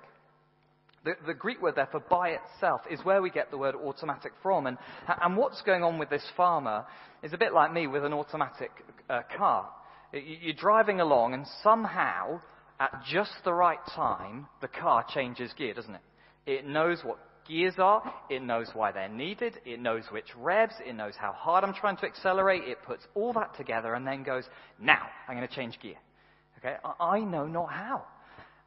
The, 1.04 1.14
the, 1.26 1.35
Greek 1.35 1.61
word 1.61 1.75
there 1.75 1.88
for 1.90 1.99
by 1.99 2.31
itself 2.31 2.83
is 2.88 3.00
where 3.02 3.21
we 3.23 3.31
get 3.31 3.50
the 3.50 3.59
word 3.59 3.75
automatic 3.75 4.33
from. 4.42 4.66
And, 4.66 4.78
and 5.21 5.37
what's 5.37 5.61
going 5.62 5.83
on 5.83 5.99
with 5.99 6.11
this 6.11 6.25
farmer 6.37 6.85
is 7.23 7.33
a 7.33 7.38
bit 7.38 7.52
like 7.52 7.73
me 7.73 7.87
with 7.87 8.04
an 8.04 8.12
automatic 8.12 8.71
uh, 9.11 9.23
car. 9.37 9.69
You're 10.12 10.54
driving 10.54 11.00
along 11.00 11.35
and 11.35 11.45
somehow, 11.62 12.40
at 12.78 13.02
just 13.11 13.33
the 13.45 13.52
right 13.52 13.81
time, 13.97 14.47
the 14.61 14.69
car 14.69 15.04
changes 15.12 15.52
gear, 15.57 15.75
doesn't 15.75 15.95
it? 15.95 16.00
It 16.47 16.66
knows 16.66 17.00
what 17.02 17.19
gears 17.49 17.75
are, 17.78 18.02
it 18.31 18.42
knows 18.42 18.69
why 18.75 18.92
they're 18.92 19.09
needed, 19.09 19.59
it 19.64 19.81
knows 19.81 20.04
which 20.11 20.26
revs, 20.37 20.75
it 20.87 20.95
knows 20.95 21.14
how 21.16 21.33
hard 21.33 21.64
I'm 21.64 21.75
trying 21.75 21.97
to 21.99 22.07
accelerate, 22.07 22.62
it 22.64 22.78
puts 22.85 23.07
all 23.14 23.33
that 23.33 23.57
together 23.57 23.95
and 23.95 24.07
then 24.07 24.23
goes, 24.23 24.45
now 24.78 25.02
I'm 25.28 25.37
going 25.37 25.49
to 25.49 25.54
change 25.54 25.78
gear. 25.81 25.97
Okay? 26.64 26.76
I 27.00 27.21
know 27.21 27.47
not 27.47 27.71
how. 27.71 28.04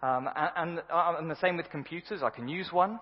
Um, 0.02 0.30
and, 0.36 0.52
and, 0.56 0.80
uh, 0.92 1.16
and 1.18 1.32
the 1.32 1.38
same 1.38 1.58
with 1.58 1.70
computers. 1.70 2.22
I 2.22 2.30
can 2.30 2.48
use 2.48 2.70
one, 2.72 3.00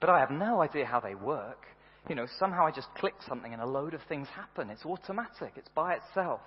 but 0.00 0.10
I 0.10 0.18
have 0.20 0.30
no 0.30 0.60
idea 0.60 0.84
how 0.84 1.00
they 1.00 1.14
work. 1.14 1.64
You 2.08 2.14
know, 2.14 2.26
somehow 2.38 2.66
I 2.66 2.70
just 2.70 2.88
click 2.96 3.14
something 3.28 3.52
and 3.52 3.62
a 3.62 3.66
load 3.66 3.94
of 3.94 4.00
things 4.08 4.28
happen. 4.34 4.70
It's 4.70 4.84
automatic. 4.84 5.52
It's 5.56 5.68
by 5.74 5.94
itself. 5.94 6.40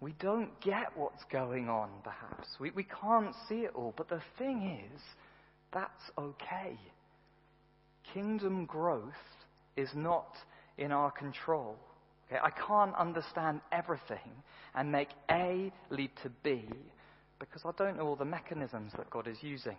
We 0.00 0.14
don't 0.18 0.60
get 0.60 0.96
what's 0.96 1.22
going 1.30 1.68
on, 1.68 1.88
perhaps. 2.02 2.48
We, 2.58 2.70
we 2.70 2.84
can't 2.84 3.34
see 3.48 3.60
it 3.60 3.72
all. 3.74 3.94
But 3.96 4.08
the 4.08 4.20
thing 4.38 4.80
is, 4.92 5.00
that's 5.72 6.02
okay. 6.18 6.78
Kingdom 8.12 8.64
growth 8.66 9.12
is 9.76 9.88
not 9.94 10.34
in 10.76 10.92
our 10.92 11.10
control. 11.10 11.76
Okay? 12.32 12.40
I 12.42 12.50
can't 12.50 12.94
understand 12.96 13.60
everything 13.70 14.30
and 14.74 14.90
make 14.90 15.08
A 15.30 15.72
lead 15.90 16.10
to 16.22 16.30
B 16.42 16.64
because 17.38 17.62
I 17.64 17.70
don't 17.76 17.96
know 17.96 18.06
all 18.06 18.16
the 18.16 18.24
mechanisms 18.24 18.92
that 18.96 19.10
God 19.10 19.28
is 19.28 19.36
using. 19.40 19.76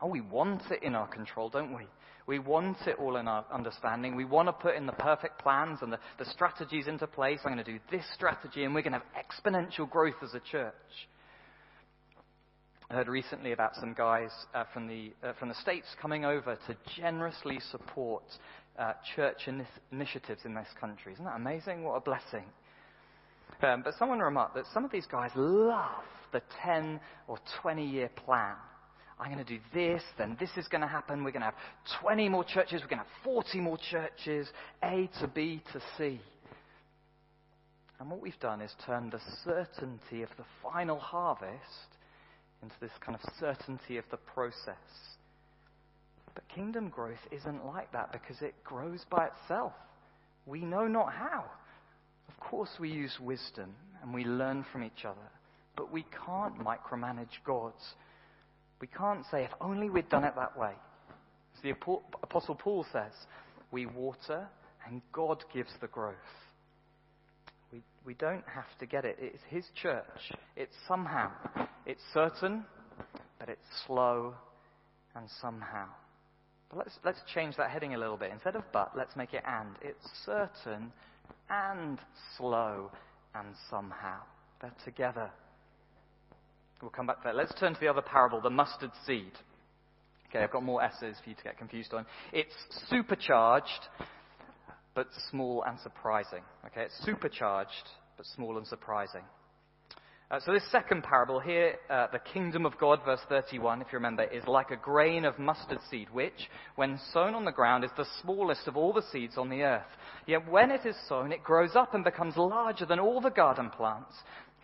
Oh, 0.00 0.08
we 0.08 0.20
want 0.20 0.62
it 0.70 0.82
in 0.82 0.94
our 0.94 1.08
control, 1.08 1.48
don't 1.48 1.74
we? 1.74 1.84
We 2.26 2.38
want 2.38 2.78
it 2.86 2.96
all 2.98 3.16
in 3.16 3.26
our 3.26 3.44
understanding. 3.52 4.14
We 4.14 4.24
want 4.24 4.48
to 4.48 4.52
put 4.52 4.76
in 4.76 4.86
the 4.86 4.92
perfect 4.92 5.40
plans 5.40 5.78
and 5.82 5.92
the, 5.92 5.98
the 6.18 6.24
strategies 6.26 6.86
into 6.86 7.06
place. 7.06 7.40
I'm 7.44 7.52
going 7.52 7.64
to 7.64 7.72
do 7.72 7.78
this 7.90 8.04
strategy, 8.14 8.64
and 8.64 8.74
we're 8.74 8.82
going 8.82 8.92
to 8.92 9.00
have 9.00 9.24
exponential 9.24 9.90
growth 9.90 10.22
as 10.22 10.34
a 10.34 10.40
church. 10.40 10.74
I 12.90 12.94
heard 12.94 13.08
recently 13.08 13.52
about 13.52 13.74
some 13.74 13.92
guys 13.92 14.30
uh, 14.54 14.64
from, 14.72 14.86
the, 14.88 15.12
uh, 15.22 15.34
from 15.38 15.48
the 15.48 15.54
States 15.56 15.86
coming 16.00 16.24
over 16.24 16.56
to 16.66 16.76
generously 16.96 17.58
support 17.70 18.22
uh, 18.78 18.92
church 19.16 19.42
in 19.46 19.66
initiatives 19.92 20.42
in 20.44 20.54
this 20.54 20.68
country. 20.80 21.12
Isn't 21.12 21.24
that 21.24 21.36
amazing? 21.36 21.82
What 21.82 21.94
a 21.94 22.00
blessing. 22.00 22.44
Um, 23.62 23.82
but 23.82 23.94
someone 23.98 24.20
remarked 24.20 24.54
that 24.54 24.64
some 24.72 24.84
of 24.84 24.92
these 24.92 25.06
guys 25.06 25.30
love 25.34 26.04
the 26.32 26.42
10 26.62 27.00
or 27.26 27.38
20 27.62 27.84
year 27.84 28.10
plan. 28.24 28.54
I'm 29.18 29.32
going 29.32 29.44
to 29.44 29.52
do 29.52 29.60
this, 29.74 30.02
then 30.16 30.36
this 30.38 30.50
is 30.56 30.68
going 30.68 30.82
to 30.82 30.86
happen. 30.86 31.24
We're 31.24 31.32
going 31.32 31.40
to 31.40 31.46
have 31.46 32.02
20 32.02 32.28
more 32.28 32.44
churches. 32.44 32.82
We're 32.82 32.88
going 32.88 33.00
to 33.00 33.04
have 33.04 33.24
40 33.24 33.60
more 33.60 33.78
churches, 33.90 34.48
A 34.84 35.10
to 35.20 35.26
B 35.26 35.60
to 35.72 35.80
C. 35.96 36.20
And 37.98 38.08
what 38.08 38.20
we've 38.20 38.38
done 38.38 38.60
is 38.60 38.72
turned 38.86 39.10
the 39.10 39.20
certainty 39.44 40.22
of 40.22 40.28
the 40.36 40.44
final 40.62 41.00
harvest 41.00 41.96
into 42.62 42.74
this 42.80 42.92
kind 43.00 43.18
of 43.20 43.32
certainty 43.40 43.96
of 43.96 44.04
the 44.12 44.18
process. 44.18 44.76
But 46.38 46.54
kingdom 46.54 46.88
growth 46.88 47.18
isn't 47.32 47.66
like 47.66 47.90
that 47.90 48.12
because 48.12 48.40
it 48.42 48.54
grows 48.62 49.04
by 49.10 49.26
itself. 49.26 49.72
We 50.46 50.60
know 50.60 50.86
not 50.86 51.12
how. 51.12 51.44
Of 52.28 52.38
course, 52.38 52.70
we 52.78 52.90
use 52.90 53.18
wisdom 53.20 53.74
and 54.00 54.14
we 54.14 54.24
learn 54.24 54.64
from 54.70 54.84
each 54.84 55.04
other. 55.04 55.18
But 55.76 55.92
we 55.92 56.04
can't 56.24 56.54
micromanage 56.60 57.42
God's. 57.44 57.82
We 58.80 58.86
can't 58.86 59.24
say, 59.32 59.42
if 59.42 59.50
only 59.60 59.90
we'd 59.90 60.08
done 60.10 60.22
it 60.22 60.34
that 60.36 60.56
way. 60.56 60.74
As 61.56 61.62
the 61.64 61.70
Apostle 62.22 62.54
Paul 62.54 62.86
says, 62.92 63.10
we 63.72 63.86
water 63.86 64.46
and 64.86 65.02
God 65.12 65.42
gives 65.52 65.72
the 65.80 65.88
growth. 65.88 66.14
We, 67.72 67.82
we 68.06 68.14
don't 68.14 68.44
have 68.46 68.78
to 68.78 68.86
get 68.86 69.04
it. 69.04 69.16
It's 69.20 69.42
His 69.48 69.64
church. 69.82 70.04
It's 70.56 70.76
somehow. 70.86 71.32
It's 71.84 72.00
certain, 72.14 72.64
but 73.40 73.48
it's 73.48 73.66
slow 73.88 74.34
and 75.16 75.26
somehow. 75.40 75.88
But 76.70 76.78
let's, 76.78 76.98
let's 77.04 77.20
change 77.34 77.56
that 77.56 77.70
heading 77.70 77.94
a 77.94 77.98
little 77.98 78.16
bit. 78.16 78.30
Instead 78.32 78.56
of 78.56 78.64
but, 78.72 78.92
let's 78.96 79.16
make 79.16 79.32
it 79.32 79.42
and. 79.46 79.70
It's 79.82 80.06
certain 80.24 80.92
and 81.48 81.98
slow 82.36 82.90
and 83.34 83.48
somehow. 83.70 84.20
They're 84.60 84.72
together. 84.84 85.30
We'll 86.82 86.90
come 86.90 87.06
back 87.06 87.18
to 87.18 87.28
that. 87.28 87.36
Let's 87.36 87.54
turn 87.58 87.74
to 87.74 87.80
the 87.80 87.88
other 87.88 88.02
parable, 88.02 88.40
the 88.40 88.50
mustard 88.50 88.90
seed. 89.06 89.32
Okay, 90.28 90.40
I've 90.40 90.50
got 90.50 90.62
more 90.62 90.82
S's 90.82 91.16
for 91.22 91.30
you 91.30 91.36
to 91.36 91.42
get 91.42 91.56
confused 91.56 91.94
on. 91.94 92.04
It's 92.32 92.54
supercharged, 92.90 93.88
but 94.94 95.06
small 95.30 95.64
and 95.66 95.78
surprising. 95.80 96.42
Okay, 96.66 96.82
it's 96.82 97.04
supercharged, 97.04 97.70
but 98.16 98.26
small 98.26 98.58
and 98.58 98.66
surprising. 98.66 99.22
Uh, 100.30 100.38
so 100.44 100.52
this 100.52 100.70
second 100.70 101.02
parable 101.02 101.40
here, 101.40 101.76
uh, 101.88 102.06
the 102.12 102.18
kingdom 102.18 102.66
of 102.66 102.76
God, 102.78 103.00
verse 103.02 103.20
31, 103.30 103.80
if 103.80 103.86
you 103.90 103.96
remember, 103.96 104.24
is 104.24 104.46
like 104.46 104.70
a 104.70 104.76
grain 104.76 105.24
of 105.24 105.38
mustard 105.38 105.78
seed, 105.90 106.08
which, 106.12 106.50
when 106.76 107.00
sown 107.14 107.34
on 107.34 107.46
the 107.46 107.52
ground, 107.52 107.82
is 107.82 107.90
the 107.96 108.04
smallest 108.20 108.68
of 108.68 108.76
all 108.76 108.92
the 108.92 109.04
seeds 109.10 109.38
on 109.38 109.48
the 109.48 109.62
earth. 109.62 109.86
Yet 110.26 110.46
when 110.46 110.70
it 110.70 110.84
is 110.84 110.96
sown, 111.08 111.32
it 111.32 111.42
grows 111.42 111.74
up 111.74 111.94
and 111.94 112.04
becomes 112.04 112.36
larger 112.36 112.84
than 112.84 113.00
all 113.00 113.22
the 113.22 113.30
garden 113.30 113.70
plants 113.70 114.12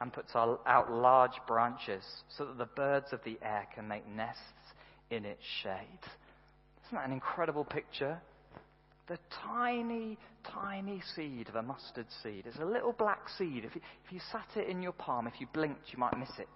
and 0.02 0.12
puts 0.12 0.36
out 0.36 0.92
large 0.92 1.40
branches 1.46 2.04
so 2.36 2.44
that 2.44 2.58
the 2.58 2.66
birds 2.66 3.06
of 3.12 3.20
the 3.24 3.38
air 3.40 3.66
can 3.74 3.88
make 3.88 4.06
nests 4.06 4.42
in 5.10 5.24
its 5.24 5.42
shade. 5.62 6.00
Isn't 6.84 6.98
that 6.98 7.06
an 7.06 7.12
incredible 7.12 7.64
picture? 7.64 8.20
The 9.06 9.18
tiny, 9.46 10.18
tiny 10.50 11.02
seed 11.14 11.48
of 11.48 11.56
a 11.56 11.62
mustard 11.62 12.06
seed 12.22 12.46
is 12.46 12.56
a 12.60 12.64
little 12.64 12.92
black 12.92 13.28
seed. 13.36 13.64
If 13.64 13.74
you, 13.74 13.82
if 14.04 14.12
you 14.12 14.20
sat 14.32 14.46
it 14.56 14.68
in 14.68 14.80
your 14.80 14.92
palm, 14.92 15.26
if 15.26 15.34
you 15.40 15.46
blinked, 15.52 15.92
you 15.92 15.98
might 15.98 16.18
miss 16.18 16.30
it. 16.38 16.48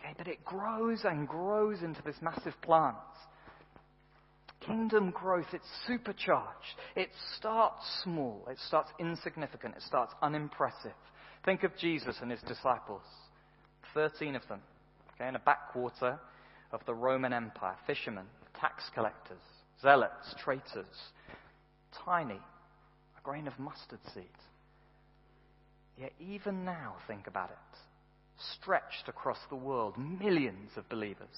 Okay, 0.00 0.14
but 0.16 0.28
it 0.28 0.44
grows 0.44 1.00
and 1.04 1.26
grows 1.26 1.82
into 1.82 2.00
this 2.02 2.16
massive 2.22 2.54
plant. 2.62 2.96
Kingdom 4.60 5.10
growth, 5.10 5.46
it's 5.52 5.66
supercharged. 5.86 6.76
It 6.94 7.08
starts 7.36 7.82
small. 8.04 8.46
It 8.50 8.58
starts 8.66 8.90
insignificant. 9.00 9.74
It 9.76 9.82
starts 9.82 10.12
unimpressive. 10.22 10.92
Think 11.44 11.64
of 11.64 11.76
Jesus 11.76 12.16
and 12.20 12.30
his 12.30 12.40
disciples. 12.42 13.02
Thirteen 13.94 14.36
of 14.36 14.46
them, 14.48 14.60
okay, 15.14 15.28
in 15.28 15.34
a 15.34 15.40
backwater 15.40 16.20
of 16.72 16.80
the 16.86 16.94
Roman 16.94 17.32
Empire. 17.32 17.76
Fishermen, 17.86 18.26
tax 18.60 18.84
collectors, 18.94 19.42
zealots, 19.82 20.34
traitors. 20.42 20.86
Tiny, 22.04 22.34
a 22.34 23.22
grain 23.22 23.46
of 23.46 23.58
mustard 23.58 24.00
seed. 24.14 24.24
Yet 25.98 26.12
even 26.20 26.64
now, 26.64 26.96
think 27.06 27.26
about 27.26 27.50
it. 27.50 27.78
Stretched 28.58 29.08
across 29.08 29.38
the 29.50 29.56
world, 29.56 29.96
millions 29.98 30.70
of 30.76 30.88
believers 30.88 31.28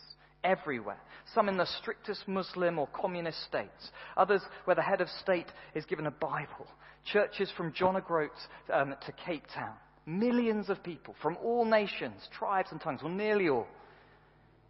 everywhere. 0.45 1.01
Some 1.35 1.49
in 1.49 1.57
the 1.57 1.67
strictest 1.81 2.27
Muslim 2.29 2.79
or 2.79 2.87
communist 2.89 3.43
states. 3.45 3.91
Others 4.17 4.43
where 4.65 4.77
the 4.77 4.83
head 4.83 5.01
of 5.01 5.09
state 5.23 5.47
is 5.75 5.85
given 5.85 6.07
a 6.07 6.11
Bible. 6.11 6.67
Churches 7.13 7.51
from 7.57 7.73
John 7.73 7.97
O'Groats 7.97 8.47
um, 8.73 8.95
to 9.07 9.13
Cape 9.25 9.45
Town. 9.55 9.75
Millions 10.07 10.69
of 10.69 10.83
people 10.83 11.15
from 11.23 11.37
all 11.43 11.65
nations, 11.65 12.29
tribes 12.37 12.69
and 12.73 12.81
tongues, 12.81 13.03
well, 13.03 13.13
nearly 13.13 13.49
all. 13.49 13.69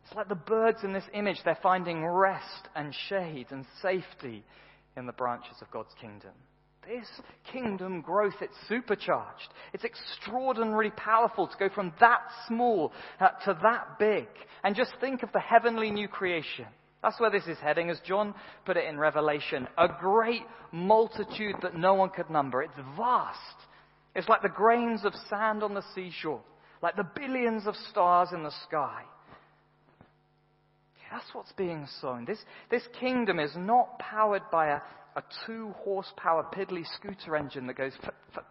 It's 0.05 0.15
like 0.15 0.29
the 0.29 0.35
birds 0.35 0.79
in 0.83 0.93
this 0.93 1.05
image. 1.15 1.39
They're 1.45 1.59
finding 1.63 2.05
rest 2.05 2.69
and 2.75 2.95
shade 3.09 3.47
and 3.51 3.65
safety 3.81 4.45
in 4.97 5.07
the 5.07 5.13
branches 5.13 5.57
of 5.61 5.71
God's 5.71 5.95
kingdom. 6.01 6.33
This 6.87 7.07
kingdom 7.53 8.01
growth, 8.01 8.35
it's 8.41 8.57
supercharged. 8.69 9.49
It's 9.73 9.85
extraordinarily 9.85 10.91
powerful 10.91 11.47
to 11.47 11.57
go 11.57 11.69
from 11.73 11.93
that 12.01 12.23
small 12.49 12.93
uh, 13.21 13.29
to 13.45 13.57
that 13.63 13.99
big. 14.01 14.27
And 14.65 14.75
just 14.75 14.93
think 15.01 15.23
of 15.23 15.31
the 15.33 15.41
heavenly 15.41 15.91
new 15.91 16.09
creation. 16.09 16.67
That's 17.03 17.19
where 17.21 17.31
this 17.31 17.47
is 17.47 17.59
heading, 17.59 17.91
as 17.91 18.01
John 18.05 18.35
put 18.65 18.77
it 18.77 18.89
in 18.89 18.99
Revelation. 18.99 19.69
A 19.79 19.89
great 19.89 20.43
multitude 20.73 21.57
that 21.63 21.77
no 21.77 21.95
one 21.95 22.11
could 22.11 22.31
number. 22.31 22.63
It's 22.63 22.75
vast. 22.97 23.39
It's 24.15 24.29
like 24.29 24.43
the 24.43 24.49
grains 24.49 25.05
of 25.05 25.13
sand 25.31 25.63
on 25.63 25.75
the 25.75 25.85
seashore, 25.95 26.43
like 26.83 26.97
the 26.97 27.09
billions 27.17 27.67
of 27.67 27.75
stars 27.91 28.29
in 28.33 28.43
the 28.43 28.53
sky. 28.69 29.03
That's 31.13 31.35
what's 31.35 31.53
being 31.53 31.87
sown. 32.01 32.25
This, 32.25 32.39
this 32.71 32.83
kingdom 32.99 33.39
is 33.39 33.53
not 33.55 33.99
powered 33.99 34.51
by 34.51 34.69
a, 34.69 34.81
a 35.15 35.23
two 35.47 35.75
horsepower 35.85 36.47
piddly 36.55 36.85
scooter 36.97 37.37
engine 37.37 37.67
that 37.67 37.77
goes. 37.77 37.93
F- 38.03 38.45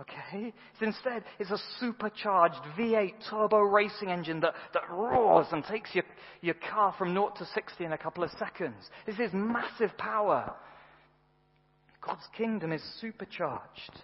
okay? 0.00 0.54
It's 0.72 0.82
instead, 0.82 1.22
it's 1.38 1.50
a 1.50 1.58
supercharged 1.78 2.60
V8 2.78 3.12
turbo 3.28 3.58
racing 3.58 4.08
engine 4.08 4.40
that, 4.40 4.54
that 4.72 4.88
roars 4.90 5.48
and 5.52 5.62
takes 5.64 5.94
your, 5.94 6.04
your 6.40 6.54
car 6.54 6.94
from 6.96 7.12
0 7.12 7.34
to 7.36 7.44
60 7.44 7.84
in 7.84 7.92
a 7.92 7.98
couple 7.98 8.24
of 8.24 8.30
seconds. 8.38 8.88
This 9.04 9.18
is 9.18 9.30
massive 9.34 9.96
power. 9.98 10.54
God's 12.00 12.26
kingdom 12.38 12.72
is 12.72 12.82
supercharged. 13.02 14.02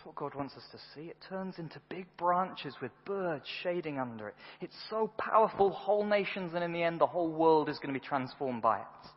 That's 0.00 0.06
what 0.06 0.16
God 0.16 0.34
wants 0.34 0.54
us 0.56 0.62
to 0.72 0.78
see. 0.94 1.08
It 1.08 1.18
turns 1.28 1.58
into 1.58 1.78
big 1.90 2.06
branches 2.16 2.74
with 2.80 2.90
birds 3.04 3.44
shading 3.62 3.98
under 3.98 4.28
it. 4.28 4.34
It's 4.62 4.74
so 4.88 5.12
powerful, 5.18 5.68
whole 5.68 6.06
nations, 6.06 6.52
and 6.54 6.64
in 6.64 6.72
the 6.72 6.82
end, 6.82 6.98
the 6.98 7.06
whole 7.06 7.30
world 7.30 7.68
is 7.68 7.76
going 7.76 7.92
to 7.92 8.00
be 8.00 8.06
transformed 8.06 8.62
by 8.62 8.78
it. 8.78 9.08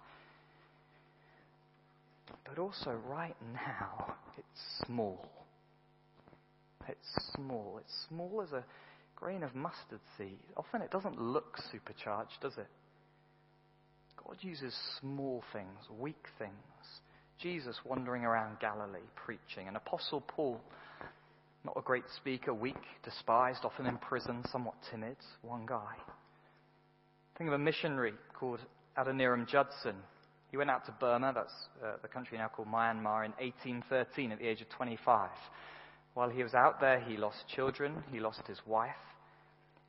But 2.45 2.59
also, 2.59 2.99
right 3.07 3.37
now, 3.53 4.15
it's 4.37 4.85
small. 4.85 5.25
It's 6.89 7.31
small. 7.33 7.79
It's 7.79 8.05
small 8.09 8.41
as 8.43 8.51
a 8.51 8.65
grain 9.15 9.43
of 9.43 9.55
mustard 9.55 10.01
seed. 10.17 10.39
Often 10.57 10.81
it 10.81 10.91
doesn't 10.91 11.17
look 11.17 11.57
supercharged, 11.71 12.41
does 12.41 12.57
it? 12.57 12.67
God 14.17 14.35
uses 14.41 14.75
small 14.99 15.45
things, 15.53 15.79
weak 15.97 16.25
things, 16.37 16.51
Jesus 17.43 17.75
wandering 17.83 18.23
around 18.23 18.57
Galilee 18.61 18.99
preaching, 19.17 19.67
and 19.67 19.75
Apostle 19.75 20.21
Paul, 20.21 20.61
not 21.65 21.75
a 21.77 21.81
great 21.81 22.05
speaker, 22.15 22.53
weak, 22.53 22.81
despised, 23.03 23.65
often 23.65 23.85
in 23.85 23.97
prison, 23.97 24.41
somewhat 24.49 24.75
timid, 24.89 25.17
one 25.41 25.65
guy. 25.65 25.93
Think 27.37 27.49
of 27.49 27.53
a 27.53 27.57
missionary 27.57 28.13
called 28.33 28.61
Adoniram 28.97 29.45
Judson. 29.45 29.95
He 30.51 30.57
went 30.57 30.69
out 30.69 30.85
to 30.85 30.93
Burma, 30.93 31.33
that's 31.35 31.53
uh, 31.83 31.97
the 32.01 32.07
country 32.07 32.37
now 32.37 32.47
called 32.47 32.69
Myanmar, 32.69 33.25
in 33.25 33.33
1813 33.33 34.31
at 34.31 34.39
the 34.39 34.47
age 34.47 34.61
of 34.61 34.69
25. 34.69 35.29
While 36.13 36.29
he 36.29 36.43
was 36.43 36.53
out 36.53 36.79
there, 36.79 37.01
he 37.01 37.17
lost 37.17 37.43
children, 37.53 38.05
he 38.09 38.21
lost 38.21 38.47
his 38.47 38.61
wife. 38.65 38.91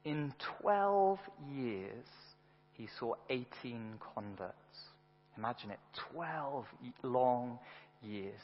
In 0.05 0.35
12 0.61 1.21
years, 1.53 2.07
he 2.73 2.89
saw 2.99 3.15
18 3.31 4.01
converts. 4.13 4.55
Imagine 5.37 5.71
it 5.73 5.81
12 6.13 6.65
long 7.03 7.59
years. 8.03 8.41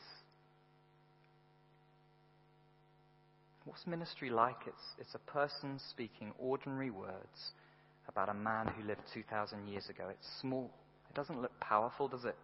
What's 3.65 3.87
ministry 3.87 4.31
like? 4.31 4.57
It's, 4.67 4.83
it's 4.99 5.15
a 5.15 5.31
person 5.31 5.79
speaking 5.91 6.33
ordinary 6.39 6.91
words 6.91 7.53
about 8.09 8.29
a 8.29 8.35
man 8.35 8.67
who 8.69 8.87
lived 8.87 9.03
2,000 9.15 9.69
years 9.69 9.89
ago. 9.89 10.09
It's 10.11 10.29
small. 10.41 10.71
It 11.09 11.15
doesn't 11.15 11.41
look 11.41 11.59
powerful, 11.61 12.09
does 12.09 12.25
it? 12.25 12.37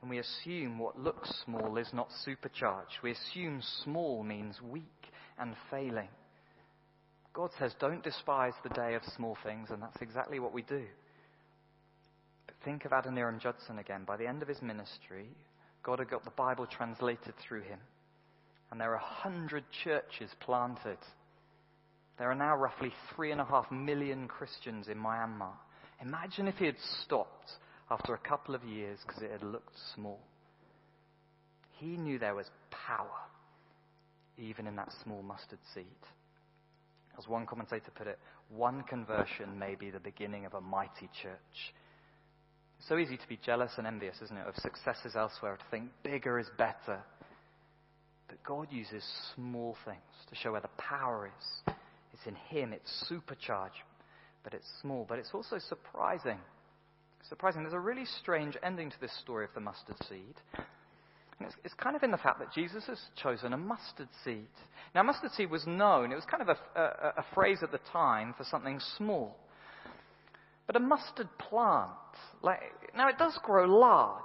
And 0.00 0.10
we 0.10 0.18
assume 0.18 0.78
what 0.78 0.98
looks 0.98 1.30
small 1.44 1.76
is 1.76 1.88
not 1.92 2.08
supercharged. 2.24 2.98
We 3.02 3.12
assume 3.12 3.62
small 3.84 4.22
means 4.22 4.56
weak 4.62 4.84
and 5.38 5.54
failing. 5.70 6.08
God 7.32 7.50
says, 7.58 7.74
don't 7.78 8.02
despise 8.02 8.54
the 8.62 8.70
day 8.70 8.94
of 8.94 9.02
small 9.16 9.36
things, 9.44 9.68
and 9.70 9.82
that's 9.82 10.00
exactly 10.00 10.40
what 10.40 10.52
we 10.52 10.62
do. 10.62 10.84
Think 12.64 12.84
of 12.84 12.92
Adoniram 12.92 13.40
Judson 13.40 13.78
again. 13.78 14.04
By 14.06 14.16
the 14.16 14.26
end 14.26 14.42
of 14.42 14.48
his 14.48 14.62
ministry, 14.62 15.28
God 15.82 16.00
had 16.00 16.10
got 16.10 16.24
the 16.24 16.30
Bible 16.30 16.66
translated 16.66 17.34
through 17.36 17.62
him. 17.62 17.78
And 18.70 18.80
there 18.80 18.92
are 18.92 18.96
a 18.96 18.98
hundred 18.98 19.64
churches 19.84 20.30
planted. 20.40 20.98
There 22.18 22.30
are 22.30 22.34
now 22.34 22.56
roughly 22.56 22.92
three 23.14 23.32
and 23.32 23.40
a 23.40 23.44
half 23.44 23.70
million 23.70 24.28
Christians 24.28 24.88
in 24.88 24.98
Myanmar. 24.98 25.54
Imagine 26.02 26.48
if 26.48 26.56
he 26.56 26.66
had 26.66 26.76
stopped 27.04 27.52
after 27.90 28.14
a 28.14 28.18
couple 28.18 28.54
of 28.54 28.64
years 28.64 28.98
because 29.06 29.22
it 29.22 29.30
had 29.30 29.42
looked 29.42 29.74
small. 29.94 30.20
He 31.78 31.96
knew 31.96 32.18
there 32.18 32.34
was 32.34 32.50
power 32.70 33.06
even 34.38 34.66
in 34.66 34.76
that 34.76 34.92
small 35.02 35.22
mustard 35.22 35.58
seed. 35.74 35.84
As 37.18 37.26
one 37.26 37.46
commentator 37.46 37.90
put 37.94 38.06
it, 38.06 38.18
one 38.48 38.82
conversion 38.84 39.58
may 39.58 39.74
be 39.74 39.90
the 39.90 39.98
beginning 39.98 40.46
of 40.46 40.54
a 40.54 40.60
mighty 40.60 41.08
church. 41.22 41.74
It's 42.78 42.88
so 42.88 42.98
easy 42.98 43.16
to 43.16 43.28
be 43.28 43.38
jealous 43.44 43.72
and 43.76 43.86
envious, 43.86 44.16
isn't 44.22 44.36
it, 44.36 44.46
of 44.46 44.54
successes 44.56 45.16
elsewhere, 45.16 45.56
to 45.56 45.64
think 45.70 45.90
bigger 46.02 46.38
is 46.38 46.48
better. 46.56 47.00
But 48.28 48.42
God 48.44 48.68
uses 48.70 49.04
small 49.34 49.76
things 49.84 49.98
to 50.28 50.36
show 50.36 50.52
where 50.52 50.60
the 50.60 50.68
power 50.78 51.26
is. 51.26 51.74
It's 52.12 52.26
in 52.26 52.34
Him, 52.34 52.72
it's 52.72 53.06
supercharged, 53.08 53.74
but 54.44 54.54
it's 54.54 54.66
small. 54.80 55.06
But 55.08 55.18
it's 55.18 55.30
also 55.34 55.58
surprising. 55.58 56.38
Surprising. 57.28 57.62
There's 57.62 57.74
a 57.74 57.80
really 57.80 58.04
strange 58.20 58.56
ending 58.62 58.90
to 58.90 59.00
this 59.00 59.16
story 59.20 59.44
of 59.44 59.50
the 59.54 59.60
mustard 59.60 59.96
seed. 60.08 60.34
And 61.38 61.46
it's, 61.48 61.56
it's, 61.64 61.74
kind 61.74 61.94
of 61.94 62.02
in 62.02 62.10
the 62.10 62.16
fact 62.16 62.38
that 62.40 62.52
Jesus 62.52 62.84
has 62.86 62.98
chosen 63.20 63.52
a 63.52 63.56
mustard 63.56 64.08
seed. 64.24 64.48
Now, 64.94 65.02
mustard 65.02 65.32
seed 65.32 65.50
was 65.50 65.66
known, 65.66 66.10
it 66.10 66.16
was 66.16 66.24
kind 66.24 66.42
of 66.42 66.48
a, 66.48 66.80
a, 66.80 67.14
a 67.18 67.24
phrase 67.34 67.58
at 67.62 67.70
the 67.70 67.80
time 67.92 68.34
for 68.36 68.44
something 68.44 68.80
small. 68.96 69.36
But 70.68 70.76
a 70.76 70.80
mustard 70.80 71.28
plant, 71.38 71.90
like, 72.42 72.60
now 72.94 73.08
it 73.08 73.18
does 73.18 73.36
grow 73.42 73.64
large. 73.64 74.20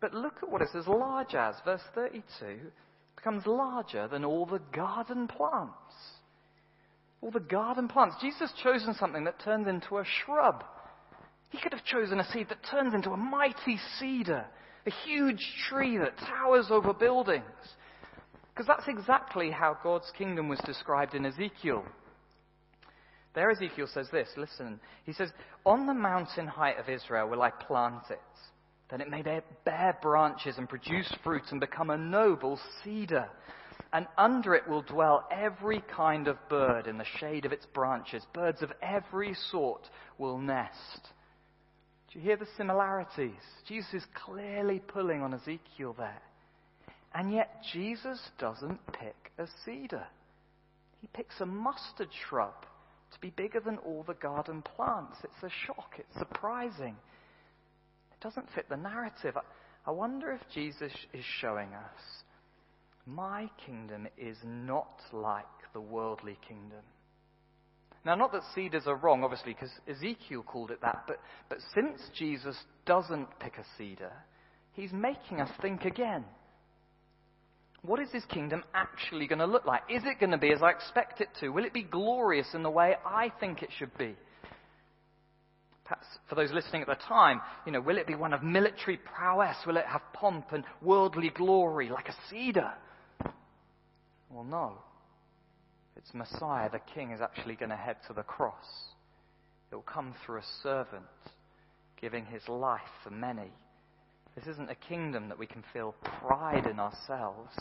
But 0.00 0.12
look 0.12 0.34
at 0.42 0.50
what 0.50 0.60
it's 0.60 0.74
as 0.74 0.88
large 0.88 1.34
as. 1.34 1.54
Verse 1.64 1.80
32 1.94 2.58
becomes 3.14 3.46
larger 3.46 4.08
than 4.08 4.24
all 4.24 4.44
the 4.44 4.60
garden 4.74 5.28
plants. 5.28 5.94
All 7.20 7.30
the 7.30 7.38
garden 7.38 7.86
plants. 7.86 8.16
Jesus 8.20 8.52
chosen 8.60 8.94
something 8.94 9.22
that 9.22 9.40
turns 9.44 9.68
into 9.68 9.98
a 9.98 10.04
shrub. 10.04 10.64
He 11.50 11.58
could 11.62 11.72
have 11.72 11.84
chosen 11.84 12.18
a 12.18 12.28
seed 12.32 12.48
that 12.48 12.66
turns 12.68 12.92
into 12.92 13.12
a 13.12 13.16
mighty 13.16 13.78
cedar, 14.00 14.46
a 14.84 14.90
huge 15.06 15.46
tree 15.68 15.96
that 15.98 16.18
towers 16.18 16.66
over 16.70 16.92
buildings. 16.92 17.44
Because 18.52 18.66
that's 18.66 18.88
exactly 18.88 19.52
how 19.52 19.78
God's 19.80 20.10
kingdom 20.18 20.48
was 20.48 20.58
described 20.66 21.14
in 21.14 21.24
Ezekiel. 21.24 21.84
There, 23.34 23.50
Ezekiel 23.50 23.88
says 23.92 24.08
this 24.12 24.28
listen. 24.36 24.80
He 25.04 25.12
says, 25.12 25.30
On 25.64 25.86
the 25.86 25.94
mountain 25.94 26.46
height 26.46 26.78
of 26.78 26.88
Israel 26.88 27.28
will 27.28 27.42
I 27.42 27.50
plant 27.50 28.10
it. 28.10 28.20
that 28.90 29.00
it 29.00 29.08
may 29.08 29.22
bear 29.22 29.98
branches 30.02 30.58
and 30.58 30.68
produce 30.68 31.10
fruit 31.24 31.44
and 31.50 31.60
become 31.60 31.90
a 31.90 31.96
noble 31.96 32.60
cedar. 32.82 33.28
And 33.94 34.06
under 34.18 34.54
it 34.54 34.68
will 34.68 34.82
dwell 34.82 35.26
every 35.30 35.82
kind 35.94 36.28
of 36.28 36.36
bird 36.48 36.86
in 36.86 36.98
the 36.98 37.06
shade 37.18 37.44
of 37.44 37.52
its 37.52 37.66
branches. 37.66 38.22
Birds 38.34 38.62
of 38.62 38.72
every 38.82 39.34
sort 39.50 39.88
will 40.18 40.38
nest. 40.38 41.08
Do 42.10 42.18
you 42.18 42.24
hear 42.24 42.36
the 42.36 42.46
similarities? 42.56 43.40
Jesus 43.66 43.94
is 43.94 44.04
clearly 44.26 44.80
pulling 44.80 45.22
on 45.22 45.32
Ezekiel 45.32 45.94
there. 45.96 46.22
And 47.14 47.32
yet 47.32 47.62
Jesus 47.72 48.20
doesn't 48.38 48.80
pick 48.92 49.32
a 49.38 49.46
cedar. 49.64 50.06
He 51.00 51.08
picks 51.14 51.40
a 51.40 51.46
mustard 51.46 52.08
shrub 52.28 52.54
to 53.14 53.20
be 53.20 53.30
bigger 53.30 53.60
than 53.60 53.78
all 53.78 54.04
the 54.06 54.14
garden 54.14 54.62
plants. 54.62 55.18
It's 55.24 55.42
a 55.42 55.66
shock. 55.66 55.94
It's 55.98 56.18
surprising. 56.18 56.96
It 58.12 58.22
doesn't 58.22 58.48
fit 58.54 58.68
the 58.68 58.76
narrative. 58.76 59.36
I 59.86 59.90
wonder 59.90 60.32
if 60.32 60.40
Jesus 60.54 60.92
is 61.12 61.24
showing 61.40 61.68
us 61.74 62.22
my 63.06 63.50
kingdom 63.66 64.06
is 64.16 64.36
not 64.44 65.00
like 65.12 65.44
the 65.72 65.80
worldly 65.80 66.38
kingdom. 66.46 66.82
Now, 68.04 68.14
not 68.14 68.32
that 68.32 68.42
cedars 68.54 68.84
are 68.86 68.96
wrong, 68.96 69.22
obviously, 69.22 69.54
because 69.54 69.70
Ezekiel 69.88 70.42
called 70.42 70.70
it 70.70 70.80
that, 70.82 71.04
but, 71.06 71.18
but 71.48 71.58
since 71.74 72.00
Jesus 72.16 72.56
doesn't 72.84 73.28
pick 73.38 73.58
a 73.58 73.64
cedar, 73.78 74.12
he's 74.72 74.92
making 74.92 75.40
us 75.40 75.50
think 75.60 75.84
again. 75.84 76.24
What 77.84 77.98
is 78.00 78.10
his 78.10 78.24
kingdom 78.26 78.62
actually 78.74 79.26
going 79.26 79.40
to 79.40 79.46
look 79.46 79.66
like? 79.66 79.82
Is 79.90 80.02
it 80.04 80.20
going 80.20 80.30
to 80.30 80.38
be 80.38 80.52
as 80.52 80.62
I 80.62 80.70
expect 80.70 81.20
it 81.20 81.28
to? 81.40 81.48
Will 81.48 81.64
it 81.64 81.72
be 81.72 81.82
glorious 81.82 82.46
in 82.54 82.62
the 82.62 82.70
way 82.70 82.94
I 83.04 83.32
think 83.40 83.62
it 83.62 83.70
should 83.76 83.96
be? 83.98 84.14
Perhaps 85.84 86.06
for 86.28 86.36
those 86.36 86.52
listening 86.52 86.82
at 86.82 86.88
the 86.88 86.94
time, 86.94 87.40
you 87.66 87.72
know, 87.72 87.80
will 87.80 87.98
it 87.98 88.06
be 88.06 88.14
one 88.14 88.32
of 88.32 88.42
military 88.42 88.98
prowess? 88.98 89.56
Will 89.66 89.76
it 89.76 89.84
have 89.86 90.00
pomp 90.12 90.52
and 90.52 90.62
worldly 90.80 91.30
glory 91.30 91.90
like 91.90 92.08
a 92.08 92.14
cedar? 92.30 92.72
Well, 94.30 94.44
no. 94.44 94.78
It's 95.96 96.14
Messiah, 96.14 96.70
the 96.70 96.80
King, 96.94 97.10
is 97.10 97.20
actually 97.20 97.56
going 97.56 97.70
to 97.70 97.76
head 97.76 97.96
to 98.06 98.12
the 98.12 98.22
cross. 98.22 98.54
It 99.70 99.74
will 99.74 99.82
come 99.82 100.14
through 100.24 100.38
a 100.38 100.44
servant 100.62 101.04
giving 102.00 102.26
his 102.26 102.46
life 102.48 102.80
for 103.02 103.10
many. 103.10 103.50
This 104.34 104.46
isn't 104.46 104.70
a 104.70 104.74
kingdom 104.74 105.28
that 105.28 105.38
we 105.38 105.46
can 105.46 105.62
feel 105.72 105.94
pride 106.20 106.66
in 106.66 106.80
ourselves. 106.80 107.54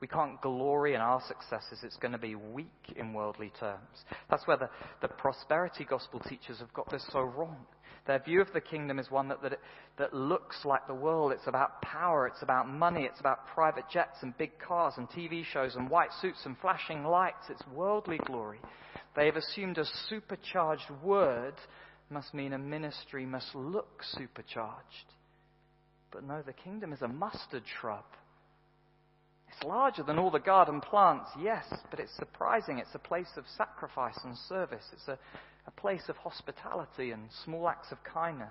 We 0.00 0.08
can't 0.08 0.40
glory 0.40 0.94
in 0.94 1.00
our 1.00 1.20
successes. 1.26 1.80
It's 1.82 1.96
going 1.96 2.12
to 2.12 2.18
be 2.18 2.34
weak 2.34 2.94
in 2.96 3.12
worldly 3.12 3.52
terms. 3.58 4.04
That's 4.30 4.46
where 4.46 4.56
the, 4.56 4.70
the 5.02 5.08
prosperity 5.08 5.84
gospel 5.84 6.20
teachers 6.20 6.60
have 6.60 6.72
got 6.72 6.90
this 6.90 7.04
so 7.12 7.20
wrong. 7.20 7.56
Their 8.06 8.20
view 8.20 8.40
of 8.40 8.52
the 8.54 8.60
kingdom 8.60 8.98
is 8.98 9.10
one 9.10 9.28
that, 9.28 9.42
that, 9.42 9.52
it, 9.52 9.60
that 9.98 10.14
looks 10.14 10.64
like 10.64 10.86
the 10.86 10.94
world. 10.94 11.32
It's 11.32 11.46
about 11.46 11.82
power. 11.82 12.26
It's 12.26 12.42
about 12.42 12.68
money. 12.68 13.02
It's 13.02 13.20
about 13.20 13.46
private 13.48 13.84
jets 13.92 14.18
and 14.22 14.38
big 14.38 14.58
cars 14.58 14.94
and 14.96 15.10
TV 15.10 15.44
shows 15.44 15.74
and 15.74 15.90
white 15.90 16.12
suits 16.22 16.40
and 16.46 16.56
flashing 16.58 17.04
lights. 17.04 17.50
It's 17.50 17.66
worldly 17.74 18.18
glory. 18.24 18.60
They 19.14 19.26
have 19.26 19.36
assumed 19.36 19.76
a 19.76 19.84
supercharged 20.08 20.90
word 21.02 21.54
must 22.08 22.32
mean 22.32 22.54
a 22.54 22.58
ministry 22.58 23.26
must 23.26 23.54
look 23.54 24.02
supercharged. 24.02 25.12
But 26.10 26.24
no, 26.24 26.42
the 26.42 26.52
kingdom 26.52 26.92
is 26.92 27.02
a 27.02 27.08
mustard 27.08 27.64
shrub. 27.80 28.04
It's 29.48 29.62
larger 29.64 30.02
than 30.02 30.18
all 30.18 30.30
the 30.30 30.38
garden 30.38 30.80
plants, 30.80 31.30
yes, 31.40 31.64
but 31.90 32.00
it's 32.00 32.14
surprising. 32.16 32.78
It's 32.78 32.94
a 32.94 32.98
place 32.98 33.30
of 33.36 33.44
sacrifice 33.56 34.18
and 34.24 34.36
service. 34.48 34.84
It's 34.92 35.08
a, 35.08 35.18
a 35.66 35.70
place 35.72 36.08
of 36.08 36.16
hospitality 36.16 37.10
and 37.10 37.28
small 37.44 37.68
acts 37.68 37.90
of 37.90 37.98
kindness. 38.04 38.48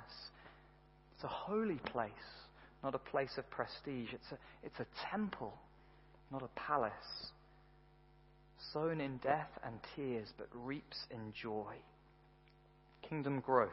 It's 1.16 1.24
a 1.24 1.28
holy 1.28 1.80
place, 1.86 2.12
not 2.84 2.94
a 2.94 3.00
place 3.00 3.38
of 3.38 3.50
prestige. 3.50 4.10
It's 4.14 4.32
a, 4.32 4.38
it's 4.64 4.80
a 4.80 5.10
temple, 5.10 5.54
not 6.32 6.44
a 6.44 6.60
palace. 6.60 7.32
Sown 8.74 9.00
in 9.00 9.18
death 9.18 9.50
and 9.64 9.80
tears, 9.96 10.30
but 10.38 10.48
reaps 10.54 10.98
in 11.12 11.32
joy. 11.42 11.74
Kingdom 13.08 13.40
growth. 13.40 13.72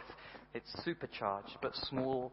It's 0.55 0.73
supercharged, 0.85 1.57
but 1.61 1.75
small 1.75 2.33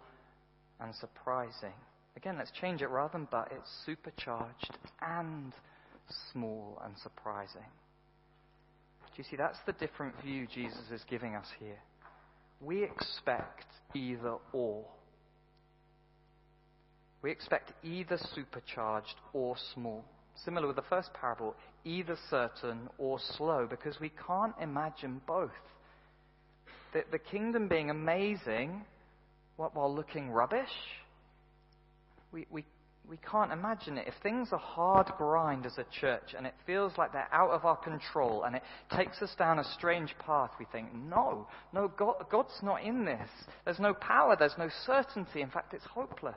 and 0.81 0.93
surprising. 0.95 1.73
Again, 2.17 2.35
let's 2.37 2.51
change 2.51 2.81
it 2.81 2.87
rather 2.89 3.13
than 3.13 3.27
but, 3.31 3.51
it's 3.51 3.69
supercharged 3.85 4.77
and 5.01 5.53
small 6.31 6.81
and 6.83 6.93
surprising. 6.97 7.61
Do 9.15 9.17
you 9.17 9.23
see? 9.29 9.35
That's 9.37 9.59
the 9.65 9.73
different 9.73 10.15
view 10.21 10.47
Jesus 10.53 10.89
is 10.93 11.03
giving 11.09 11.35
us 11.35 11.47
here. 11.59 11.77
We 12.61 12.83
expect 12.83 13.65
either 13.93 14.35
or. 14.53 14.85
We 17.21 17.31
expect 17.31 17.73
either 17.83 18.17
supercharged 18.33 19.15
or 19.33 19.55
small. 19.73 20.03
Similar 20.45 20.67
with 20.67 20.77
the 20.77 20.83
first 20.83 21.13
parable, 21.13 21.55
either 21.83 22.17
certain 22.29 22.89
or 22.97 23.19
slow, 23.37 23.67
because 23.69 23.99
we 23.99 24.11
can't 24.27 24.55
imagine 24.61 25.21
both. 25.27 25.51
The, 26.93 27.03
the 27.11 27.19
kingdom 27.19 27.67
being 27.67 27.89
amazing 27.89 28.85
while 29.57 29.93
looking 29.93 30.29
rubbish, 30.31 30.69
we, 32.31 32.47
we 32.49 32.65
we 33.11 33.17
can't 33.29 33.51
imagine 33.51 33.97
it. 33.97 34.07
If 34.07 34.13
things 34.23 34.49
are 34.51 34.59
hard 34.59 35.07
grind 35.17 35.65
as 35.65 35.77
a 35.77 35.85
church 35.99 36.33
and 36.37 36.45
it 36.45 36.53
feels 36.65 36.93
like 36.97 37.11
they're 37.11 37.27
out 37.33 37.51
of 37.51 37.65
our 37.65 37.75
control 37.75 38.43
and 38.43 38.55
it 38.55 38.63
takes 38.95 39.21
us 39.21 39.33
down 39.37 39.59
a 39.59 39.63
strange 39.63 40.15
path, 40.25 40.51
we 40.59 40.65
think, 40.71 40.93
no, 40.93 41.47
no, 41.73 41.89
God, 41.89 42.25
God's 42.31 42.57
not 42.63 42.83
in 42.83 43.03
this. 43.03 43.27
There's 43.65 43.79
no 43.79 43.93
power, 43.93 44.35
there's 44.39 44.57
no 44.57 44.69
certainty. 44.85 45.41
In 45.41 45.49
fact, 45.49 45.73
it's 45.73 45.83
hopeless. 45.85 46.35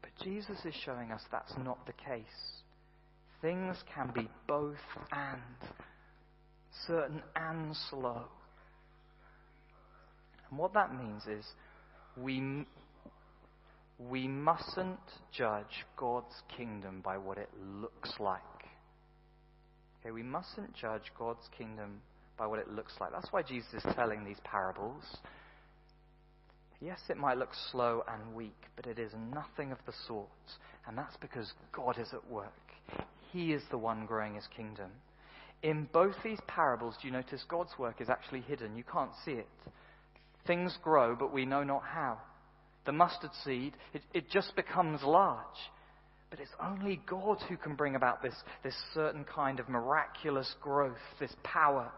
But 0.00 0.10
Jesus 0.24 0.58
is 0.64 0.74
showing 0.84 1.10
us 1.10 1.20
that's 1.30 1.52
not 1.58 1.84
the 1.86 1.92
case. 1.92 2.24
Things 3.42 3.76
can 3.94 4.12
be 4.14 4.28
both 4.48 4.76
and, 5.12 5.40
certain 6.86 7.22
and 7.34 7.76
slow. 7.90 8.22
And 10.48 10.58
what 10.58 10.72
that 10.72 10.94
means 10.94 11.24
is 11.26 11.44
we 12.20 12.66
we 13.98 14.28
mustn't 14.28 14.98
judge 15.32 15.84
God's 15.96 16.34
kingdom 16.56 17.00
by 17.02 17.16
what 17.16 17.38
it 17.38 17.48
looks 17.80 18.12
like. 18.18 18.42
Okay, 20.00 20.10
we 20.10 20.22
mustn't 20.22 20.74
judge 20.74 21.12
God's 21.18 21.48
kingdom 21.56 22.00
by 22.36 22.46
what 22.46 22.58
it 22.58 22.70
looks 22.70 22.92
like. 23.00 23.10
That's 23.12 23.32
why 23.32 23.42
Jesus 23.42 23.72
is 23.72 23.94
telling 23.94 24.24
these 24.24 24.40
parables. 24.44 25.02
Yes, 26.80 27.00
it 27.08 27.16
might 27.16 27.38
look 27.38 27.54
slow 27.72 28.04
and 28.06 28.34
weak, 28.34 28.66
but 28.76 28.86
it 28.86 28.98
is 28.98 29.12
nothing 29.32 29.72
of 29.72 29.78
the 29.86 29.94
sort. 30.06 30.28
And 30.86 30.96
that's 30.96 31.16
because 31.16 31.52
God 31.72 31.98
is 31.98 32.12
at 32.12 32.30
work. 32.30 32.52
He 33.32 33.52
is 33.52 33.62
the 33.70 33.78
one 33.78 34.04
growing 34.04 34.34
his 34.34 34.46
kingdom. 34.54 34.90
In 35.62 35.88
both 35.92 36.14
these 36.22 36.38
parables, 36.46 36.96
do 37.00 37.08
you 37.08 37.12
notice 37.12 37.42
God's 37.48 37.72
work 37.78 38.00
is 38.00 38.10
actually 38.10 38.42
hidden? 38.42 38.76
You 38.76 38.84
can't 38.84 39.10
see 39.24 39.32
it. 39.32 39.48
Things 40.46 40.76
grow, 40.82 41.16
but 41.16 41.32
we 41.32 41.44
know 41.44 41.62
not 41.62 41.82
how 41.82 42.18
the 42.86 42.92
mustard 42.92 43.30
seed, 43.44 43.74
it, 43.92 44.02
it 44.14 44.30
just 44.30 44.54
becomes 44.56 45.02
large. 45.02 45.44
But 46.30 46.40
it's 46.40 46.50
only 46.62 47.00
God 47.06 47.38
who 47.48 47.56
can 47.56 47.74
bring 47.74 47.94
about 47.94 48.22
this, 48.22 48.34
this 48.64 48.74
certain 48.94 49.24
kind 49.24 49.60
of 49.60 49.68
miraculous 49.68 50.52
growth, 50.60 50.96
this 51.20 51.34
power. 51.44 51.92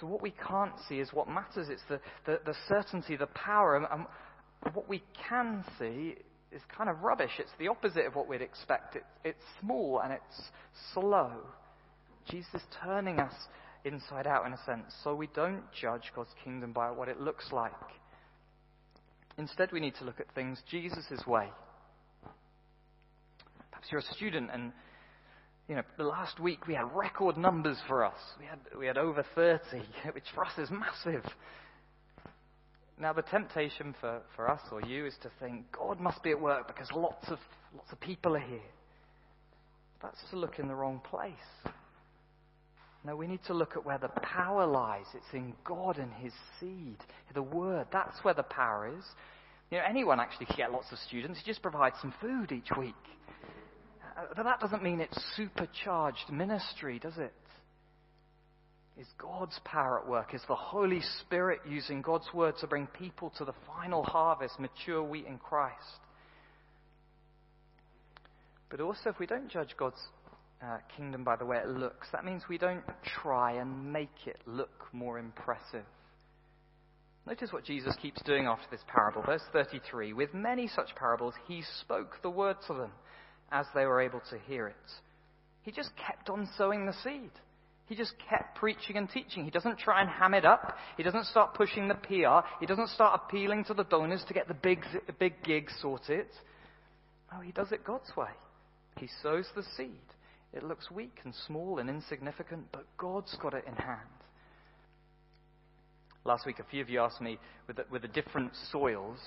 So, 0.00 0.06
what 0.06 0.22
we 0.22 0.30
can't 0.30 0.72
see 0.88 0.96
is 0.96 1.12
what 1.12 1.28
matters. 1.28 1.68
It's 1.68 1.82
the, 1.88 2.00
the, 2.24 2.40
the 2.46 2.54
certainty, 2.68 3.16
the 3.16 3.26
power. 3.26 3.76
And, 3.76 3.86
and, 3.90 4.06
what 4.74 4.88
we 4.88 5.02
can 5.28 5.64
see 5.78 6.14
is 6.52 6.62
kind 6.74 6.88
of 6.88 7.02
rubbish. 7.02 7.32
It's 7.38 7.50
the 7.58 7.68
opposite 7.68 8.06
of 8.06 8.14
what 8.14 8.28
we'd 8.28 8.40
expect. 8.40 8.94
It, 8.96 9.02
it's 9.24 9.42
small 9.60 10.00
and 10.02 10.12
it's 10.12 10.42
slow. 10.94 11.32
Jesus 12.30 12.62
turning 12.82 13.18
us 13.18 13.34
inside 13.84 14.26
out, 14.26 14.46
in 14.46 14.52
a 14.52 14.64
sense, 14.64 14.92
so 15.02 15.14
we 15.14 15.28
don't 15.34 15.62
judge 15.80 16.12
God's 16.14 16.34
kingdom 16.44 16.72
by 16.72 16.90
what 16.90 17.08
it 17.08 17.20
looks 17.20 17.46
like. 17.52 17.72
Instead, 19.38 19.72
we 19.72 19.80
need 19.80 19.94
to 19.96 20.04
look 20.04 20.20
at 20.20 20.32
things 20.34 20.62
Jesus' 20.70 21.26
way. 21.26 21.48
Perhaps 23.70 23.88
you're 23.90 24.00
a 24.00 24.14
student 24.14 24.50
and 24.52 24.72
you 25.68 25.76
know, 25.76 25.82
the 25.96 26.04
last 26.04 26.40
week 26.40 26.66
we 26.66 26.74
had 26.74 26.84
record 26.94 27.36
numbers 27.36 27.78
for 27.86 28.04
us. 28.04 28.18
We 28.38 28.46
had, 28.46 28.58
we 28.78 28.86
had 28.86 28.98
over 28.98 29.24
30, 29.34 29.60
which 30.12 30.24
for 30.34 30.44
us 30.44 30.52
is 30.58 30.68
massive. 30.70 31.24
Now, 32.98 33.12
the 33.12 33.22
temptation 33.22 33.94
for, 34.00 34.20
for 34.36 34.50
us 34.50 34.60
or 34.70 34.82
you 34.82 35.06
is 35.06 35.14
to 35.22 35.30
think, 35.40 35.64
God 35.72 35.98
must 35.98 36.22
be 36.22 36.30
at 36.30 36.40
work 36.40 36.66
because 36.66 36.88
lots 36.94 37.28
of, 37.28 37.38
lots 37.74 37.90
of 37.90 38.00
people 38.00 38.36
are 38.36 38.40
here. 38.40 38.60
That's 40.02 40.18
to 40.30 40.36
look 40.36 40.58
in 40.58 40.68
the 40.68 40.74
wrong 40.74 41.00
place. 41.08 41.32
No, 43.04 43.16
we 43.16 43.26
need 43.26 43.40
to 43.48 43.54
look 43.54 43.76
at 43.76 43.84
where 43.84 43.98
the 43.98 44.08
power 44.08 44.64
lies. 44.64 45.06
It's 45.14 45.32
in 45.32 45.54
God 45.64 45.98
and 45.98 46.12
His 46.12 46.32
seed, 46.60 46.98
the 47.34 47.42
Word. 47.42 47.88
That's 47.92 48.16
where 48.22 48.34
the 48.34 48.44
power 48.44 48.88
is. 48.96 49.04
You 49.70 49.78
know, 49.78 49.84
anyone 49.88 50.20
actually 50.20 50.46
can 50.46 50.56
get 50.56 50.72
lots 50.72 50.92
of 50.92 50.98
students. 50.98 51.40
You 51.44 51.52
just 51.52 51.62
provide 51.62 51.92
some 52.00 52.14
food 52.20 52.52
each 52.52 52.68
week. 52.78 52.94
Uh, 54.16 54.26
but 54.36 54.44
that 54.44 54.60
doesn't 54.60 54.82
mean 54.82 55.00
it's 55.00 55.18
supercharged 55.36 56.30
ministry, 56.30 56.98
does 56.98 57.18
it? 57.18 57.32
Is 59.00 59.06
God's 59.18 59.58
power 59.64 59.98
at 59.98 60.06
work? 60.06 60.34
Is 60.34 60.42
the 60.46 60.54
Holy 60.54 61.00
Spirit 61.22 61.60
using 61.68 62.02
God's 62.02 62.28
Word 62.34 62.54
to 62.60 62.66
bring 62.66 62.86
people 62.86 63.32
to 63.38 63.44
the 63.44 63.54
final 63.66 64.04
harvest, 64.04 64.60
mature 64.60 65.02
wheat 65.02 65.26
in 65.26 65.38
Christ? 65.38 65.74
But 68.70 68.80
also, 68.80 69.10
if 69.10 69.18
we 69.18 69.26
don't 69.26 69.50
judge 69.50 69.74
God's 69.76 70.00
uh, 70.62 70.78
kingdom 70.96 71.24
by 71.24 71.36
the 71.36 71.44
way 71.44 71.58
it 71.58 71.68
looks. 71.68 72.08
That 72.12 72.24
means 72.24 72.42
we 72.48 72.58
don't 72.58 72.84
try 73.22 73.52
and 73.52 73.92
make 73.92 74.26
it 74.26 74.38
look 74.46 74.88
more 74.92 75.18
impressive. 75.18 75.84
Notice 77.26 77.52
what 77.52 77.64
Jesus 77.64 77.94
keeps 78.02 78.20
doing 78.22 78.46
after 78.46 78.66
this 78.70 78.80
parable. 78.88 79.22
Verse 79.22 79.42
33 79.52 80.12
With 80.12 80.34
many 80.34 80.68
such 80.68 80.94
parables, 80.96 81.34
he 81.46 81.62
spoke 81.80 82.16
the 82.22 82.30
word 82.30 82.56
to 82.66 82.74
them 82.74 82.90
as 83.50 83.66
they 83.74 83.86
were 83.86 84.00
able 84.00 84.20
to 84.30 84.38
hear 84.46 84.66
it. 84.66 84.90
He 85.62 85.70
just 85.70 85.90
kept 85.96 86.28
on 86.28 86.48
sowing 86.58 86.86
the 86.86 86.94
seed. 87.04 87.30
He 87.86 87.94
just 87.94 88.14
kept 88.28 88.56
preaching 88.56 88.96
and 88.96 89.08
teaching. 89.08 89.44
He 89.44 89.50
doesn't 89.50 89.78
try 89.78 90.00
and 90.00 90.08
ham 90.08 90.34
it 90.34 90.44
up. 90.44 90.76
He 90.96 91.02
doesn't 91.02 91.26
start 91.26 91.54
pushing 91.54 91.88
the 91.88 91.94
PR. 91.94 92.46
He 92.58 92.66
doesn't 92.66 92.88
start 92.88 93.20
appealing 93.22 93.64
to 93.64 93.74
the 93.74 93.84
donors 93.84 94.24
to 94.28 94.34
get 94.34 94.48
the 94.48 94.54
big, 94.54 94.84
big 95.18 95.34
gig 95.44 95.68
sorted. 95.80 96.26
No, 97.30 97.40
he 97.40 97.52
does 97.52 97.70
it 97.70 97.84
God's 97.84 98.10
way. 98.16 98.30
He 98.98 99.08
sows 99.22 99.46
the 99.54 99.62
seed. 99.76 99.90
It 100.52 100.62
looks 100.62 100.90
weak 100.90 101.18
and 101.24 101.34
small 101.46 101.78
and 101.78 101.88
insignificant, 101.88 102.66
but 102.72 102.84
God's 102.98 103.34
got 103.40 103.54
it 103.54 103.64
in 103.66 103.74
hand. 103.74 104.00
Last 106.24 106.46
week, 106.46 106.58
a 106.58 106.64
few 106.64 106.82
of 106.82 106.88
you 106.88 107.00
asked 107.00 107.20
me 107.20 107.38
with 107.66 107.76
the, 107.76 107.84
with 107.90 108.02
the 108.02 108.08
different 108.08 108.52
soils, 108.70 109.18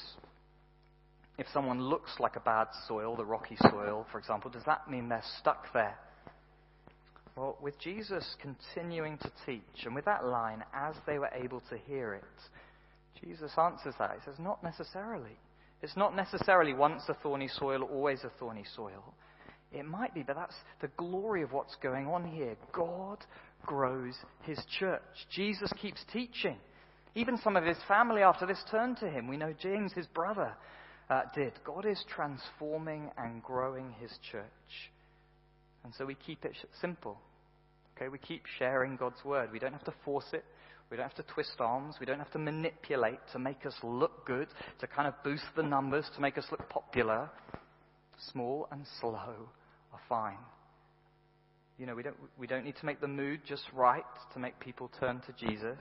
if 1.37 1.47
someone 1.51 1.81
looks 1.81 2.11
like 2.19 2.35
a 2.37 2.39
bad 2.39 2.67
soil, 2.87 3.15
the 3.15 3.25
rocky 3.25 3.57
soil, 3.69 4.05
for 4.11 4.19
example, 4.19 4.49
does 4.49 4.63
that 4.65 4.89
mean 4.89 5.09
they're 5.09 5.23
stuck 5.39 5.73
there? 5.73 5.97
Well, 7.35 7.57
with 7.61 7.77
Jesus 7.79 8.35
continuing 8.41 9.17
to 9.17 9.31
teach, 9.45 9.85
and 9.85 9.93
with 9.93 10.05
that 10.05 10.25
line, 10.25 10.63
as 10.73 10.95
they 11.05 11.19
were 11.19 11.31
able 11.33 11.61
to 11.69 11.77
hear 11.85 12.13
it, 12.13 12.23
Jesus 13.21 13.51
answers 13.57 13.95
that. 13.99 14.11
He 14.11 14.23
says, 14.23 14.39
Not 14.39 14.63
necessarily. 14.63 15.37
It's 15.81 15.97
not 15.97 16.15
necessarily 16.15 16.73
once 16.73 17.03
a 17.09 17.13
thorny 17.15 17.49
soil, 17.49 17.83
always 17.83 18.23
a 18.23 18.31
thorny 18.39 18.63
soil. 18.75 19.13
It 19.75 19.85
might 19.85 20.13
be, 20.13 20.23
but 20.23 20.35
that's 20.37 20.55
the 20.81 20.87
glory 20.95 21.41
of 21.41 21.51
what's 21.51 21.75
going 21.83 22.07
on 22.07 22.25
here. 22.25 22.55
God 22.71 23.17
grows 23.65 24.15
his 24.43 24.59
church. 24.79 25.01
Jesus 25.29 25.71
keeps 25.81 25.99
teaching. 26.13 26.57
Even 27.13 27.37
some 27.37 27.57
of 27.57 27.63
his 27.63 27.77
family 27.87 28.21
after 28.21 28.45
this 28.45 28.63
turned 28.71 28.97
to 28.97 29.09
him. 29.09 29.27
We 29.27 29.37
know 29.37 29.53
James, 29.59 29.91
his 29.93 30.07
brother, 30.07 30.53
uh, 31.09 31.23
did. 31.33 31.53
God 31.65 31.85
is 31.85 32.03
transforming 32.13 33.11
and 33.17 33.43
growing 33.43 33.93
his 33.99 34.11
church. 34.31 34.43
And 35.83 35.93
so 35.97 36.05
we 36.05 36.15
keep 36.15 36.45
it 36.45 36.53
simple. 36.81 37.17
Okay, 37.95 38.09
we 38.09 38.17
keep 38.17 38.43
sharing 38.57 38.95
God's 38.95 39.23
word. 39.23 39.51
We 39.51 39.59
don't 39.59 39.73
have 39.73 39.85
to 39.85 39.93
force 40.03 40.25
it. 40.33 40.43
We 40.89 40.97
don't 40.97 41.07
have 41.07 41.25
to 41.25 41.33
twist 41.33 41.55
arms. 41.59 41.95
We 41.99 42.05
don't 42.05 42.19
have 42.19 42.31
to 42.31 42.39
manipulate 42.39 43.19
to 43.33 43.39
make 43.39 43.65
us 43.65 43.73
look 43.83 44.25
good, 44.25 44.47
to 44.79 44.87
kind 44.87 45.07
of 45.07 45.13
boost 45.23 45.45
the 45.55 45.63
numbers, 45.63 46.05
to 46.15 46.21
make 46.21 46.37
us 46.37 46.45
look 46.51 46.67
popular. 46.69 47.29
Small 48.31 48.67
and 48.71 48.85
slow 48.99 49.49
fine. 50.07 50.37
You 51.77 51.85
know, 51.85 51.95
we 51.95 52.03
don't, 52.03 52.15
we 52.37 52.47
don't 52.47 52.63
need 52.63 52.77
to 52.77 52.85
make 52.85 53.01
the 53.01 53.07
mood 53.07 53.41
just 53.45 53.63
right 53.73 54.05
to 54.33 54.39
make 54.39 54.59
people 54.59 54.89
turn 54.99 55.21
to 55.27 55.47
Jesus. 55.47 55.79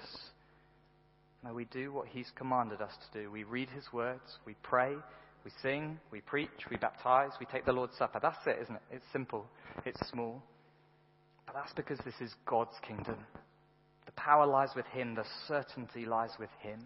No, 1.45 1.55
we 1.55 1.67
do 1.67 1.93
what 1.93 2.09
He's 2.09 2.31
commanded 2.35 2.81
us 2.81 2.93
to 2.93 3.21
do. 3.21 3.31
We 3.31 3.45
read 3.45 3.69
His 3.71 3.85
words, 3.93 4.39
we 4.47 4.57
pray, 4.63 4.95
we 5.45 5.51
sing, 5.63 5.99
we 6.11 6.21
preach, 6.21 6.49
we 6.71 6.77
baptize, 6.77 7.33
we 7.39 7.47
take 7.47 7.67
the 7.67 7.73
Lord's 7.73 7.97
Supper. 7.97 8.19
That's 8.21 8.45
it, 8.47 8.59
isn't 8.63 8.75
it? 8.75 8.83
It's 8.91 9.05
simple, 9.13 9.47
it's 9.85 10.01
small. 10.09 10.43
But 11.47 11.55
that's 11.55 11.73
because 11.75 11.99
this 12.05 12.15
is 12.21 12.35
God's 12.47 12.77
kingdom. 12.87 13.19
The 14.07 14.13
power 14.13 14.47
lies 14.47 14.71
with 14.75 14.87
Him, 14.87 15.15
the 15.15 15.25
certainty 15.47 16.07
lies 16.07 16.31
with 16.39 16.51
Him. 16.61 16.81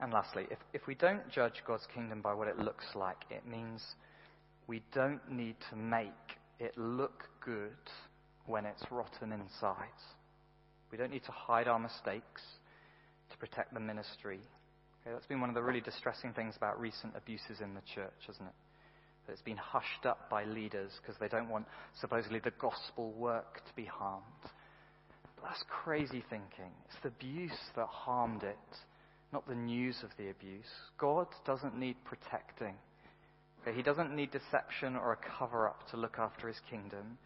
And 0.00 0.12
lastly, 0.12 0.46
if, 0.50 0.58
if 0.72 0.86
we 0.86 0.94
don't 0.94 1.28
judge 1.30 1.62
God's 1.66 1.86
kingdom 1.92 2.22
by 2.22 2.32
what 2.32 2.48
it 2.48 2.58
looks 2.58 2.86
like, 2.94 3.18
it 3.28 3.46
means 3.46 3.82
we 4.70 4.80
don't 4.94 5.28
need 5.28 5.56
to 5.68 5.74
make 5.74 6.38
it 6.60 6.78
look 6.78 7.24
good 7.44 7.72
when 8.46 8.64
it's 8.64 8.84
rotten 8.88 9.32
inside. 9.32 9.98
We 10.92 10.96
don't 10.96 11.10
need 11.10 11.24
to 11.24 11.32
hide 11.32 11.66
our 11.66 11.80
mistakes 11.80 12.40
to 13.32 13.36
protect 13.38 13.74
the 13.74 13.80
ministry. 13.80 14.38
Okay, 15.02 15.12
that's 15.12 15.26
been 15.26 15.40
one 15.40 15.48
of 15.48 15.56
the 15.56 15.62
really 15.62 15.80
distressing 15.80 16.32
things 16.34 16.54
about 16.56 16.80
recent 16.80 17.14
abuses 17.16 17.60
in 17.60 17.74
the 17.74 17.80
church, 17.96 18.14
hasn't 18.28 18.46
it? 18.46 18.54
That 19.26 19.32
it's 19.32 19.42
been 19.42 19.56
hushed 19.56 20.06
up 20.06 20.30
by 20.30 20.44
leaders 20.44 20.92
because 21.02 21.18
they 21.18 21.28
don't 21.28 21.48
want 21.48 21.66
supposedly 22.00 22.38
the 22.38 22.52
gospel 22.60 23.10
work 23.18 23.56
to 23.66 23.74
be 23.74 23.86
harmed. 23.86 24.22
But 25.34 25.48
that's 25.48 25.64
crazy 25.68 26.22
thinking. 26.30 26.70
It's 26.86 27.02
the 27.02 27.08
abuse 27.08 27.58
that 27.74 27.88
harmed 27.88 28.44
it, 28.44 28.56
not 29.32 29.48
the 29.48 29.56
news 29.56 29.96
of 30.04 30.10
the 30.16 30.30
abuse. 30.30 30.70
God 30.96 31.26
doesn't 31.44 31.76
need 31.76 31.96
protecting. 32.04 32.76
Okay, 33.62 33.76
he 33.76 33.82
doesn't 33.82 34.14
need 34.14 34.30
deception 34.30 34.96
or 34.96 35.12
a 35.12 35.38
cover 35.38 35.68
up 35.68 35.88
to 35.90 35.96
look 35.96 36.18
after 36.18 36.48
his 36.48 36.60
kingdom 36.70 37.18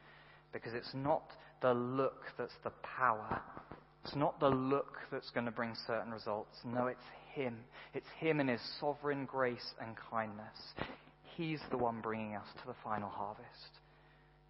because 0.53 0.73
it's 0.75 0.95
not 0.95 1.23
the 1.63 1.75
look 1.75 2.25
that's 2.37 2.57
the 2.63 2.73
power. 2.83 3.41
It's 4.05 4.17
not 4.17 4.39
the 4.41 4.51
look 4.51 4.99
that's 5.11 5.31
going 5.31 5.47
to 5.47 5.53
bring 5.53 5.75
certain 5.87 6.13
results. 6.13 6.57
No, 6.65 6.89
it's 6.89 7.01
Him. 7.33 7.57
It's 7.95 8.07
Him 8.19 8.41
and 8.41 8.51
His 8.51 8.61
sovereign 8.79 9.25
grace 9.25 9.75
and 9.81 9.97
kindness. 10.11 10.75
He's 11.37 11.61
the 11.71 11.79
one 11.79 12.01
bringing 12.01 12.37
us 12.37 12.47
to 12.61 12.67
the 12.67 12.75
final 12.85 13.09
harvest, 13.09 13.81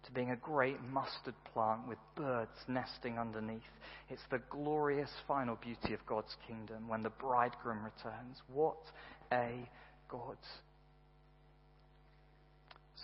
to 0.05 0.11
being 0.11 0.31
a 0.31 0.35
great 0.35 0.77
mustard 0.91 1.33
plant 1.53 1.87
with 1.87 1.97
birds 2.15 2.51
nesting 2.67 3.17
underneath. 3.17 3.61
It's 4.09 4.21
the 4.29 4.41
glorious 4.49 5.09
final 5.27 5.55
beauty 5.55 5.93
of 5.93 6.05
God's 6.05 6.35
kingdom 6.45 6.87
when 6.87 7.01
the 7.01 7.09
bridegroom 7.09 7.79
returns. 7.83 8.41
What 8.53 8.77
a 9.31 9.69
God. 10.09 10.37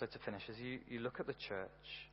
So, 0.01 0.07
to 0.07 0.19
finish, 0.25 0.41
as 0.49 0.57
you, 0.57 0.79
you 0.89 0.99
look 0.99 1.21
at 1.21 1.27
the 1.27 1.35
church, 1.47 2.09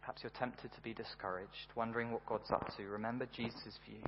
Perhaps 0.00 0.22
you're 0.22 0.32
tempted 0.38 0.72
to 0.72 0.80
be 0.80 0.94
discouraged, 0.94 1.68
wondering 1.76 2.10
what 2.10 2.24
God's 2.26 2.50
up 2.50 2.66
to. 2.76 2.84
Remember 2.84 3.26
Jesus' 3.36 3.78
view. 3.86 4.02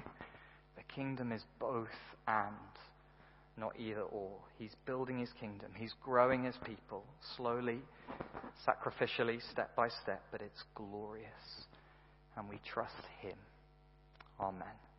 The 0.77 0.83
kingdom 0.95 1.33
is 1.33 1.43
both 1.61 1.87
and, 2.27 2.57
not 3.57 3.79
either 3.79 4.01
or. 4.01 4.33
He's 4.59 4.75
building 4.87 5.19
his 5.19 5.29
kingdom, 5.39 5.71
he's 5.77 5.95
growing 6.03 6.45
his 6.45 6.57
people, 6.65 7.05
slowly, 7.37 7.81
sacrificially, 8.67 9.39
step 9.53 9.77
by 9.77 9.89
step, 10.03 10.23
but 10.33 10.41
it's 10.41 10.65
glorious. 10.75 11.67
And 12.37 12.49
we 12.49 12.59
trust 12.73 12.95
him. 13.21 13.37
Amen. 14.41 14.92